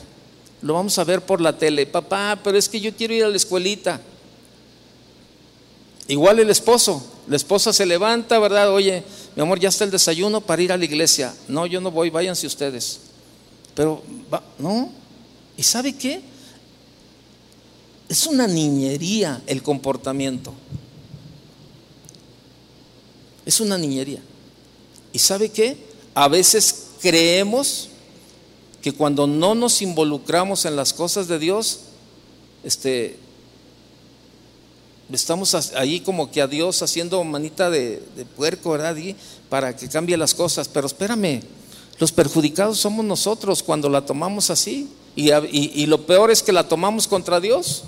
[0.60, 1.84] Lo vamos a ver por la tele.
[1.86, 4.00] Papá, pero es que yo quiero ir a la escuelita.
[6.06, 7.04] Igual el esposo.
[7.26, 8.72] La esposa se levanta, ¿verdad?
[8.72, 9.02] Oye,
[9.34, 11.34] mi amor, ya está el desayuno para ir a la iglesia.
[11.48, 13.00] No, yo no voy, váyanse ustedes.
[13.74, 14.02] Pero,
[14.58, 14.92] ¿no?
[15.56, 16.20] ¿Y sabe qué?
[18.08, 20.52] Es una niñería el comportamiento.
[23.44, 24.20] Es una niñería.
[25.12, 25.76] ¿Y sabe qué?
[26.14, 27.88] A veces creemos
[28.80, 31.80] que cuando no nos involucramos en las cosas de Dios,
[32.64, 33.16] este,
[35.12, 38.02] estamos ahí como que a Dios haciendo manita de,
[38.36, 38.96] puerco, ¿verdad?
[39.48, 40.68] Para que cambie las cosas.
[40.68, 41.42] Pero espérame,
[41.98, 44.88] los perjudicados somos nosotros cuando la tomamos así.
[45.14, 47.82] Y, y, lo peor es que la tomamos contra Dios.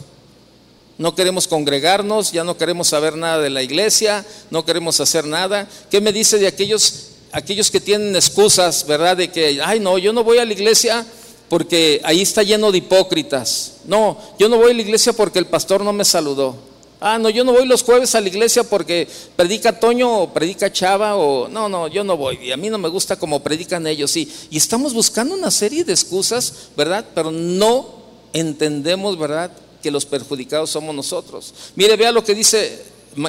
[0.97, 5.69] No queremos congregarnos, ya no queremos saber nada de la iglesia, no queremos hacer nada.
[5.91, 9.17] ¿Qué me dice de aquellos, aquellos que tienen excusas, verdad?
[9.17, 11.05] De que, ay, no, yo no voy a la iglesia
[11.49, 13.73] porque ahí está lleno de hipócritas.
[13.87, 16.57] No, yo no voy a la iglesia porque el pastor no me saludó.
[17.01, 20.73] Ah, no, yo no voy los jueves a la iglesia porque predica Toño o predica
[20.73, 22.39] Chava o no, no, yo no voy.
[22.41, 24.33] Y a mí no me gusta como predican ellos, sí.
[24.51, 27.05] Y estamos buscando una serie de excusas, ¿verdad?
[27.15, 29.51] Pero no entendemos, ¿verdad?
[29.85, 31.53] Que los perjudicados somos nosotros.
[31.77, 32.83] Mire, vea lo que dice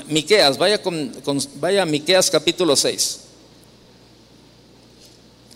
[0.08, 1.12] Miqueas, vaya con,
[1.56, 3.20] vaya a Miqueas capítulo 6.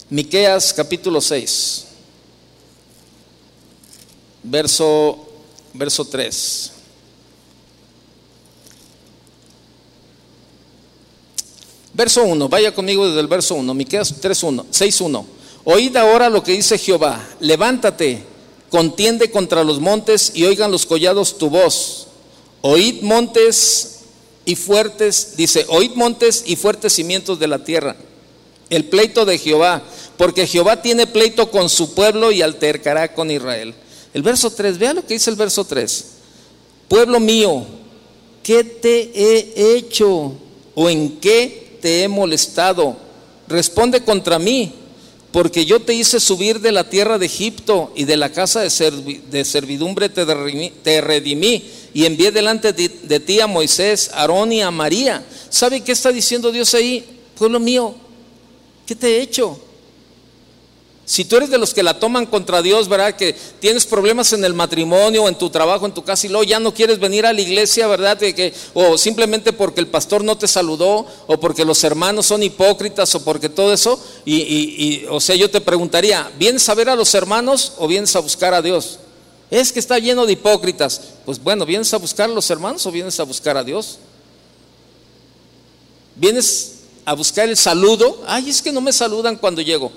[0.09, 1.85] Miqueas capítulo 6.
[4.43, 5.25] Verso
[5.71, 6.71] verso 3.
[11.93, 15.25] Verso 1, vaya conmigo desde el verso 1, Miqueas 3:1, 6:1.
[15.63, 18.37] Oíd ahora lo que dice Jehová, levántate,
[18.69, 22.07] contiende contra los montes y oigan los collados tu voz.
[22.61, 23.99] Oíd montes
[24.45, 27.95] y fuertes, dice, oíd montes y fuertes cimientos de la tierra.
[28.69, 29.81] El pleito de Jehová,
[30.17, 33.73] porque Jehová tiene pleito con su pueblo y altercará con Israel.
[34.13, 36.05] El verso 3, vea lo que dice el verso 3.
[36.87, 37.63] Pueblo mío,
[38.43, 40.33] ¿qué te he hecho?
[40.75, 42.97] ¿O en qué te he molestado?
[43.47, 44.73] Responde contra mí,
[45.31, 49.45] porque yo te hice subir de la tierra de Egipto y de la casa de,
[49.45, 51.63] servidumbre te, redimí
[51.93, 55.23] y envié delante de, ti a Moisés, Aarón y a María.
[55.49, 57.05] ¿Sabe qué está diciendo Dios ahí?
[57.37, 57.93] Pueblo mío,
[58.87, 59.59] ¿qué te he hecho?
[61.09, 63.15] Si tú eres de los que la toman contra Dios, ¿verdad?
[63.15, 66.59] Que tienes problemas en el matrimonio, en tu trabajo, en tu casa y luego ya
[66.59, 68.19] no quieres venir a la iglesia, ¿verdad?
[68.75, 73.23] O simplemente porque el pastor no te saludó, o porque los hermanos son hipócritas, o
[73.25, 73.99] porque todo eso.
[74.23, 78.15] Y, y, o sea, yo te preguntaría, ¿vienes a ver a los hermanos o vienes
[78.15, 78.99] a buscar a Dios?
[79.49, 81.01] Es que está lleno de hipócritas.
[81.25, 83.97] Pues bueno, ¿vienes a buscar a los hermanos o vienes a buscar a Dios?
[86.15, 88.21] ¿Vienes a buscar el saludo?
[88.27, 89.91] Ay, es que no me saludan cuando llego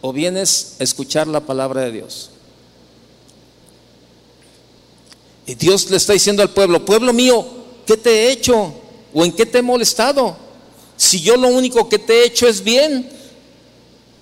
[0.00, 2.30] o vienes a escuchar la palabra de Dios.
[5.46, 7.46] Y Dios le está diciendo al pueblo, pueblo mío,
[7.86, 8.74] ¿qué te he hecho?
[9.14, 10.36] ¿O en qué te he molestado?
[10.96, 13.08] Si yo lo único que te he hecho es bien,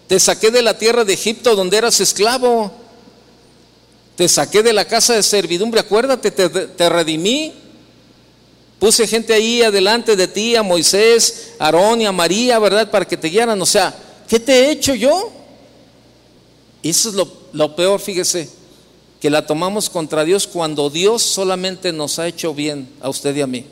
[0.07, 2.71] te saqué de la tierra de Egipto donde eras esclavo,
[4.15, 7.53] te saqué de la casa de servidumbre, acuérdate, te, te redimí,
[8.79, 12.91] puse gente ahí adelante de ti, a Moisés, a Aarón y a María, ¿verdad?
[12.91, 13.95] Para que te guiaran, o sea,
[14.29, 15.36] ¿qué te he hecho yo?
[16.87, 17.17] Y eso es
[17.53, 18.49] lo, peor, fíjese,
[19.21, 23.41] que la tomamos contra Dios cuando Dios solamente nos ha hecho bien a usted y
[23.41, 23.67] a mí.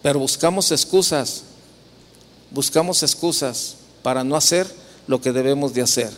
[0.00, 1.42] Pero buscamos excusas,
[2.52, 4.72] buscamos excusas para no hacer
[5.08, 6.12] lo que debemos de hacer.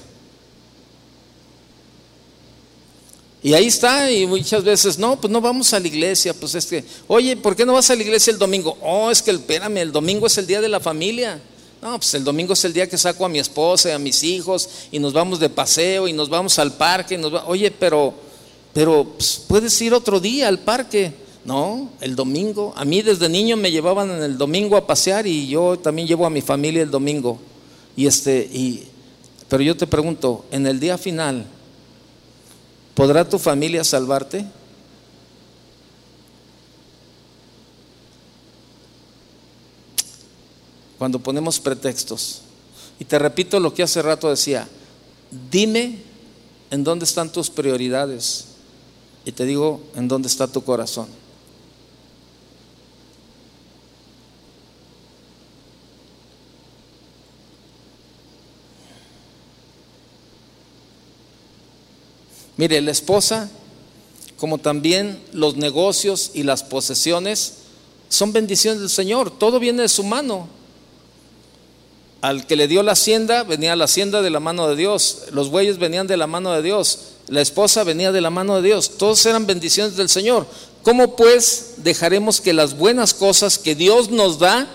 [3.42, 6.66] Y ahí está, y muchas veces, no, pues no vamos a la iglesia, pues es
[6.66, 8.76] que, oye, ¿por qué no vas a la iglesia el domingo?
[8.82, 11.40] Oh, es que espérame, el domingo es el día de la familia.
[11.82, 14.22] No, pues el domingo es el día que saco a mi esposa y a mis
[14.22, 17.16] hijos y nos vamos de paseo y nos vamos al parque.
[17.16, 18.12] nos Oye, pero,
[18.74, 21.14] pero pues, puedes ir otro día al parque.
[21.42, 22.74] No, el domingo.
[22.76, 26.26] A mí desde niño me llevaban en el domingo a pasear y yo también llevo
[26.26, 27.38] a mi familia el domingo.
[27.96, 28.86] Y este, y,
[29.48, 31.46] pero yo te pregunto, en el día final,
[32.94, 34.44] ¿podrá tu familia salvarte?
[41.00, 42.42] Cuando ponemos pretextos.
[42.98, 44.68] Y te repito lo que hace rato decía,
[45.50, 45.96] dime
[46.70, 48.44] en dónde están tus prioridades
[49.24, 51.08] y te digo en dónde está tu corazón.
[62.58, 63.48] Mire, la esposa,
[64.36, 67.54] como también los negocios y las posesiones,
[68.10, 69.30] son bendiciones del Señor.
[69.30, 70.59] Todo viene de su mano.
[72.20, 75.22] Al que le dio la hacienda, venía la hacienda de la mano de Dios.
[75.32, 76.98] Los bueyes venían de la mano de Dios.
[77.28, 78.98] La esposa venía de la mano de Dios.
[78.98, 80.46] Todos eran bendiciones del Señor.
[80.82, 84.68] ¿Cómo pues dejaremos que las buenas cosas que Dios nos da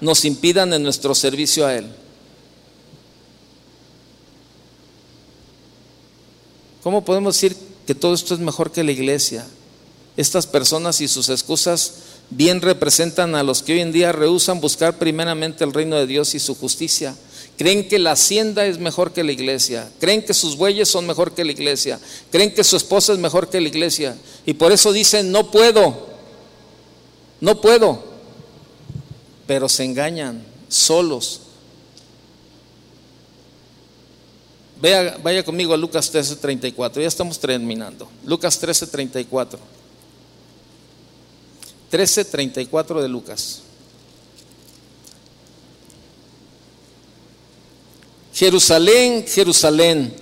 [0.00, 1.86] nos impidan en nuestro servicio a Él?
[6.82, 7.56] ¿Cómo podemos decir
[7.86, 9.46] que todo esto es mejor que la iglesia?
[10.18, 11.94] Estas personas y sus excusas
[12.30, 16.34] bien representan a los que hoy en día rehusan buscar primeramente el reino de Dios
[16.34, 17.14] y su justicia.
[17.56, 19.88] Creen que la hacienda es mejor que la iglesia.
[20.00, 22.00] Creen que sus bueyes son mejor que la iglesia.
[22.30, 24.16] Creen que su esposa es mejor que la iglesia.
[24.44, 26.08] Y por eso dicen, no puedo.
[27.40, 28.02] No puedo.
[29.46, 31.42] Pero se engañan solos.
[34.80, 37.00] Vaya, vaya conmigo a Lucas 13:34.
[37.00, 38.08] Ya estamos terminando.
[38.24, 39.58] Lucas 13:34.
[41.94, 43.60] 13:34 de Lucas.
[48.32, 50.12] Jerusalén, Jerusalén,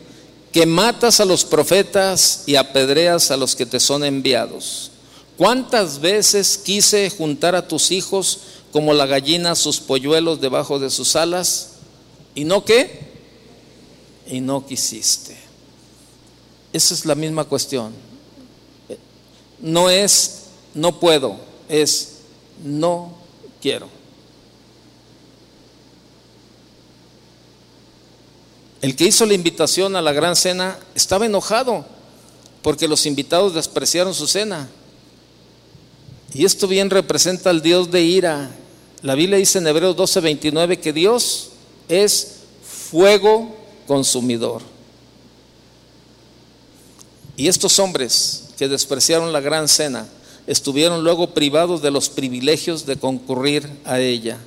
[0.52, 4.90] que matas a los profetas y apedreas a los que te son enviados.
[5.38, 11.16] ¿Cuántas veces quise juntar a tus hijos como la gallina sus polluelos debajo de sus
[11.16, 11.76] alas?
[12.34, 13.00] ¿Y no qué?
[14.26, 15.38] Y no quisiste.
[16.74, 17.94] Esa es la misma cuestión.
[19.58, 20.42] No es
[20.74, 22.18] no puedo, es
[22.62, 23.16] no
[23.60, 23.88] quiero.
[28.82, 31.86] El que hizo la invitación a la gran cena estaba enojado
[32.60, 34.68] porque los invitados despreciaron su cena.
[36.34, 38.50] Y esto bien representa al Dios de ira.
[39.02, 41.50] La Biblia dice en Hebreos 12:29 que Dios
[41.88, 42.40] es
[42.90, 43.54] fuego
[43.86, 44.62] consumidor.
[47.36, 50.06] Y estos hombres que despreciaron la gran cena
[50.46, 54.38] estuvieron luego privados de los privilegios de concurrir a ella.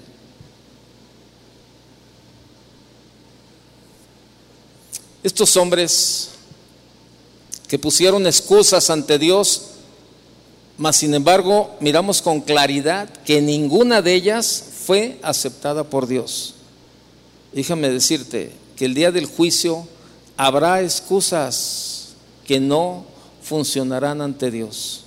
[5.23, 6.29] Estos hombres
[7.67, 9.63] que pusieron excusas ante Dios,
[10.77, 16.53] mas sin embargo miramos con claridad que ninguna de ellas fue aceptada por Dios.
[17.53, 19.87] Déjame decirte que el día del juicio
[20.37, 22.09] habrá excusas
[22.45, 23.05] que no
[23.41, 25.04] funcionarán ante Dios.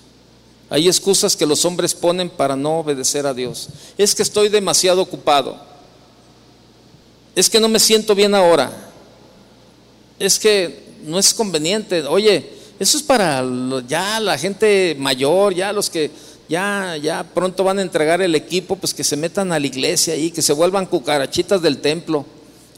[0.70, 3.68] Hay excusas que los hombres ponen para no obedecer a Dios.
[3.96, 5.56] Es que estoy demasiado ocupado.
[7.34, 8.88] Es que no me siento bien ahora
[10.18, 12.02] es que no es conveniente.
[12.02, 13.44] Oye, eso es para
[13.86, 16.10] ya la gente mayor, ya los que
[16.48, 20.16] ya, ya pronto van a entregar el equipo, pues que se metan a la iglesia
[20.16, 22.24] y que se vuelvan cucarachitas del templo.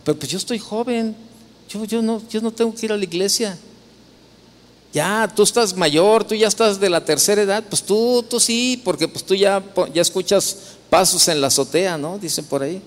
[0.05, 1.15] Pero pues yo estoy joven,
[1.69, 3.57] yo, yo, no, yo no tengo que ir a la iglesia.
[4.93, 8.81] Ya, tú estás mayor, tú ya estás de la tercera edad, pues tú, tú sí,
[8.85, 9.63] porque pues tú ya,
[9.95, 10.57] ya escuchas
[10.89, 12.19] pasos en la azotea, ¿no?
[12.19, 12.83] Dicen por ahí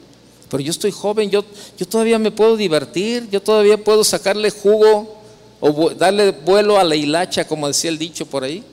[0.54, 1.44] pero yo estoy joven, yo,
[1.80, 5.18] yo todavía me puedo divertir, yo todavía puedo sacarle jugo
[5.60, 8.64] o darle vuelo a la hilacha, como decía el dicho por ahí.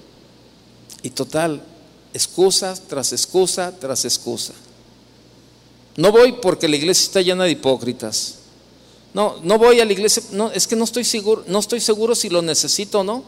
[1.03, 1.63] Y total,
[2.13, 4.53] excusa tras excusa tras excusa.
[5.97, 8.40] No voy porque la iglesia está llena de hipócritas.
[9.13, 12.15] No, no voy a la iglesia, no, es que no estoy seguro, no estoy seguro
[12.15, 13.25] si lo necesito o no.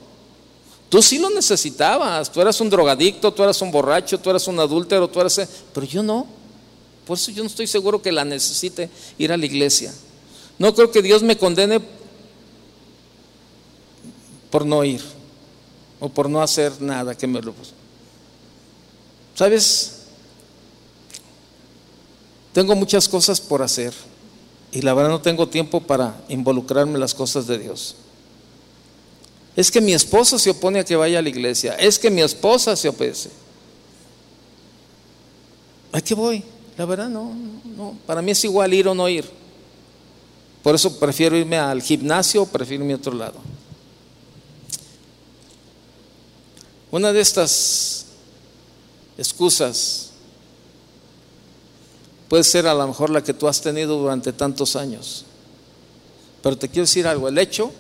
[0.89, 4.61] Tú sí lo necesitabas, tú eras un drogadicto, tú eras un borracho, tú eras un
[4.61, 5.41] adúltero, tú eras,
[5.72, 6.26] pero yo no.
[7.07, 9.93] Por eso yo no estoy seguro que la necesite ir a la iglesia.
[10.59, 11.80] No creo que Dios me condene
[14.51, 15.03] por no ir
[15.99, 17.55] o por no hacer nada que me lo...
[19.35, 20.03] ¿Sabes?
[22.53, 23.95] Tengo muchas cosas por hacer
[24.73, 27.95] y la verdad no tengo tiempo para involucrarme en las cosas de Dios.
[29.55, 31.75] Es que mi esposo se opone a que vaya a la iglesia.
[31.75, 33.31] Es que mi esposa se opese.
[35.93, 36.43] ¿A qué voy?
[36.79, 37.35] La verdad no,
[37.77, 39.29] no, para mí es igual ir o no ir.
[40.62, 43.39] Por eso prefiero irme al gimnasio, prefiero irme a otro lado.
[46.91, 48.07] Una de estas
[49.18, 50.12] excusas
[52.33, 55.26] puede ser a lo mejor la que tú has tenido durante tantos años.
[56.43, 57.70] Pero te quiero decir algo, el hecho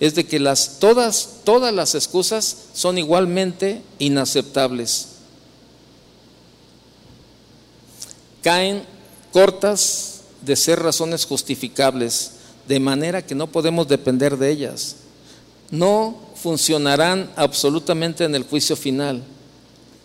[0.00, 5.10] es de que las todas todas las excusas son igualmente inaceptables.
[8.42, 8.82] caen
[9.32, 12.32] cortas de ser razones justificables,
[12.66, 14.96] de manera que no podemos depender de ellas.
[15.70, 19.22] No funcionarán absolutamente en el juicio final.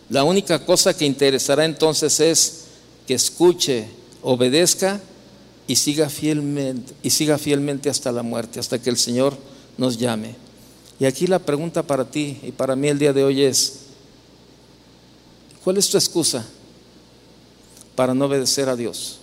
[0.10, 2.65] La única cosa que interesará entonces es
[3.08, 3.88] que escuche,
[4.22, 5.02] obedezca
[5.68, 9.38] y siga fielmente y siga fielmente hasta la muerte, hasta que el Señor
[9.78, 10.36] nos llame.
[11.00, 13.80] Y aquí la pregunta para ti y para mí el día de hoy es
[15.64, 16.46] ¿cuál es tu excusa?
[17.96, 19.18] para no obedecer a Dios?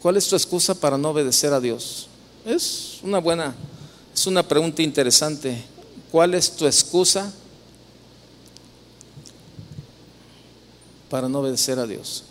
[0.00, 2.08] ¿Cuál es tu excusa para no obedecer a Dios?
[2.44, 3.54] Es una buena,
[4.14, 5.62] es una pregunta interesante.
[6.10, 7.32] ¿Cuál es tu excusa
[11.16, 12.24] para no obedecer a Dios?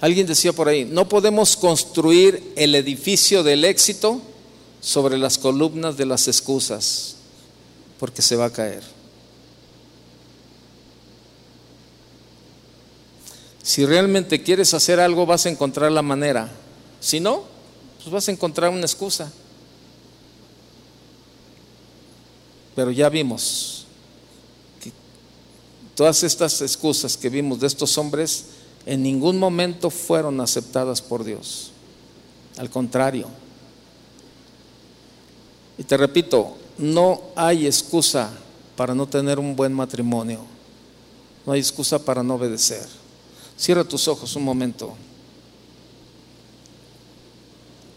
[0.00, 4.22] Alguien decía por ahí, no podemos construir el edificio del éxito
[4.80, 7.16] sobre las columnas de las excusas,
[7.98, 8.82] porque se va a caer.
[13.62, 16.50] Si realmente quieres hacer algo, vas a encontrar la manera.
[17.00, 17.44] Si no,
[17.98, 19.30] pues vas a encontrar una excusa.
[22.74, 23.77] Pero ya vimos
[25.98, 28.44] todas estas excusas que vimos de estos hombres
[28.86, 31.72] en ningún momento fueron aceptadas por Dios.
[32.56, 33.26] Al contrario.
[35.76, 38.30] Y te repito, no hay excusa
[38.76, 40.46] para no tener un buen matrimonio.
[41.44, 42.86] No hay excusa para no obedecer.
[43.56, 44.94] Cierra tus ojos un momento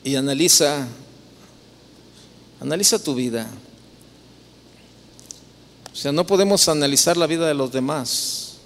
[0.04, 0.88] y analiza,
[2.60, 3.48] analiza tu vida.
[5.92, 8.58] O sea, no podemos analizar la vida de los demás.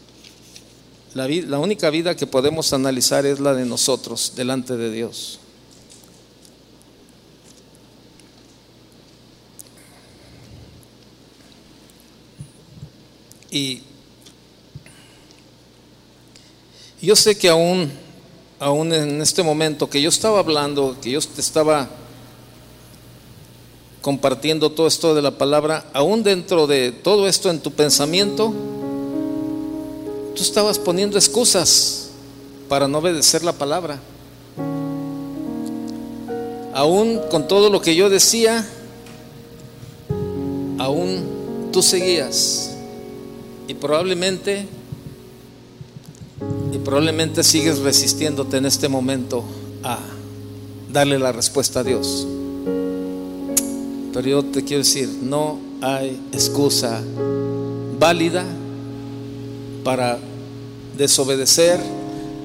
[1.14, 5.40] La, la única vida que podemos analizar es la de nosotros delante de Dios.
[13.50, 13.82] Y
[17.02, 17.90] yo sé que aún,
[18.60, 21.90] aún en este momento que yo estaba hablando, que yo te estaba
[24.06, 28.54] compartiendo todo esto de la palabra, aún dentro de todo esto en tu pensamiento,
[30.36, 32.10] tú estabas poniendo excusas
[32.70, 34.00] para no obedecer la palabra.
[36.76, 38.64] Aún con todo lo que yo decía,
[40.78, 42.76] aún tú seguías
[43.68, 44.68] y probablemente,
[46.72, 49.44] y probablemente sigues resistiéndote en este momento
[49.82, 49.98] a
[50.94, 52.28] darle la respuesta a Dios.
[54.16, 57.04] Pero yo te quiero decir, no hay excusa
[58.00, 58.46] válida
[59.84, 60.18] para
[60.98, 61.82] desobedecer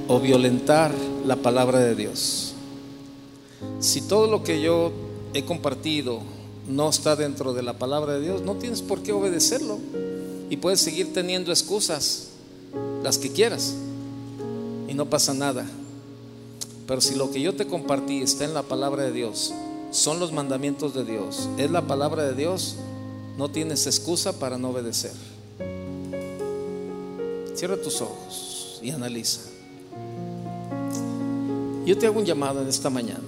[0.09, 0.93] o violentar
[1.25, 2.55] la palabra de Dios.
[3.79, 4.91] Si todo lo que yo
[5.33, 6.19] he compartido
[6.67, 9.79] no está dentro de la palabra de Dios, no tienes por qué obedecerlo
[10.51, 12.31] y puedes seguir teniendo excusas,
[13.05, 13.75] las que quieras,
[14.89, 15.65] y no pasa nada.
[16.89, 19.55] Pero si lo que yo te compartí está en la palabra de Dios,
[19.91, 22.77] son los mandamientos de Dios, es la palabra de Dios,
[23.37, 25.13] no tienes excusa para no obedecer.
[27.55, 29.41] Cierra tus ojos y analiza.
[31.85, 33.21] Yo te hago un llamado en esta mañana,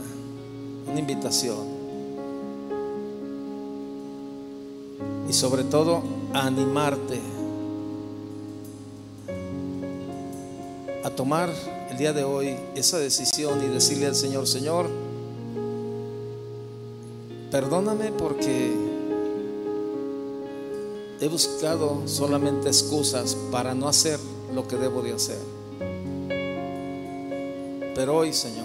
[0.88, 1.82] una invitación.
[5.28, 6.02] Y sobre todo,
[6.32, 7.20] animarte
[11.02, 11.50] a tomar
[11.90, 14.88] el día de hoy esa decisión y decirle al Señor, Señor,
[17.52, 18.72] perdóname porque
[21.20, 24.18] he buscado solamente excusas para no hacer
[24.54, 25.38] lo que debo de hacer.
[27.94, 28.64] Pero hoy, Señor,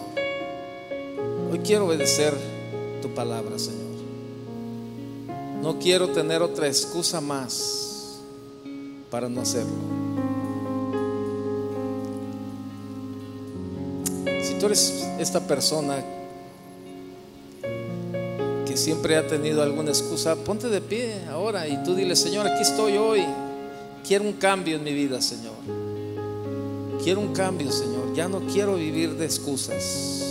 [1.51, 2.33] hoy quiero obedecer
[3.01, 3.97] tu palabra, Señor.
[5.61, 8.19] No quiero tener otra excusa más
[9.11, 9.75] para no hacerlo.
[14.43, 16.01] Si tú eres esta persona
[18.77, 22.97] siempre ha tenido alguna excusa, ponte de pie ahora y tú dile, Señor, aquí estoy
[22.97, 23.25] hoy.
[24.07, 25.55] Quiero un cambio en mi vida, Señor.
[27.03, 28.13] Quiero un cambio, Señor.
[28.13, 30.23] Ya no quiero vivir de excusas.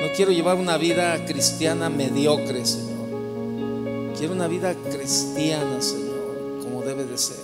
[0.00, 4.14] No quiero llevar una vida cristiana mediocre, Señor.
[4.16, 7.36] Quiero una vida cristiana, Señor, como debe de ser.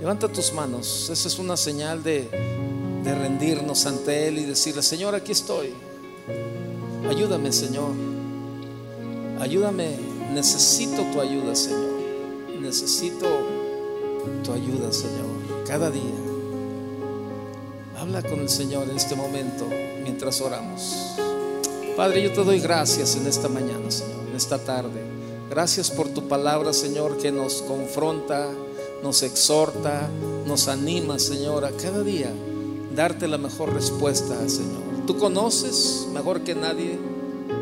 [0.00, 1.08] Levanta tus manos.
[1.10, 2.28] Esa es una señal de,
[3.02, 5.72] de rendirnos ante Él y decirle, Señor, aquí estoy.
[7.08, 7.92] Ayúdame, Señor.
[9.40, 9.96] Ayúdame.
[10.34, 11.90] Necesito tu ayuda, Señor.
[12.60, 13.26] Necesito
[14.44, 16.02] tu ayuda, Señor, cada día.
[17.98, 19.66] Habla con el Señor en este momento
[20.02, 21.16] mientras oramos.
[21.96, 25.02] Padre, yo te doy gracias en esta mañana, Señor, en esta tarde.
[25.48, 28.46] Gracias por tu palabra, Señor, que nos confronta,
[29.02, 30.08] nos exhorta,
[30.46, 32.30] nos anima, Señor, a cada día
[32.94, 35.06] darte la mejor respuesta, Señor.
[35.06, 36.98] Tú conoces mejor que nadie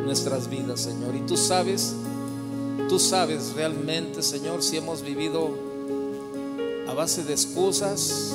[0.05, 1.95] nuestras vidas, Señor, y tú sabes,
[2.89, 5.51] tú sabes realmente, Señor, si hemos vivido
[6.89, 8.35] a base de excusas,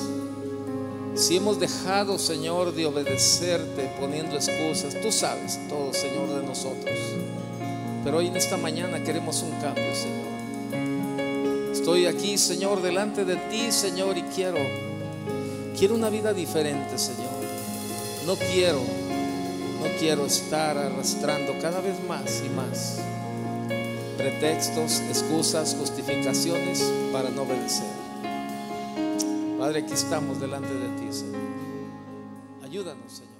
[1.15, 6.95] si hemos dejado, Señor, de obedecerte poniendo excusas, tú sabes todo, Señor, de nosotros.
[8.03, 10.34] Pero hoy en esta mañana queremos un cambio, Señor.
[11.72, 14.57] Estoy aquí, Señor, delante de ti, Señor, y quiero,
[15.78, 17.32] quiero una vida diferente, Señor.
[18.26, 23.00] No quiero, no quiero estar arrastrando cada vez más y más
[24.18, 26.82] pretextos, excusas, justificaciones
[27.12, 27.88] para no obedecer.
[29.60, 31.41] Padre, aquí estamos delante de ti, Señor.
[32.64, 33.32] Ayúdanos, Señor.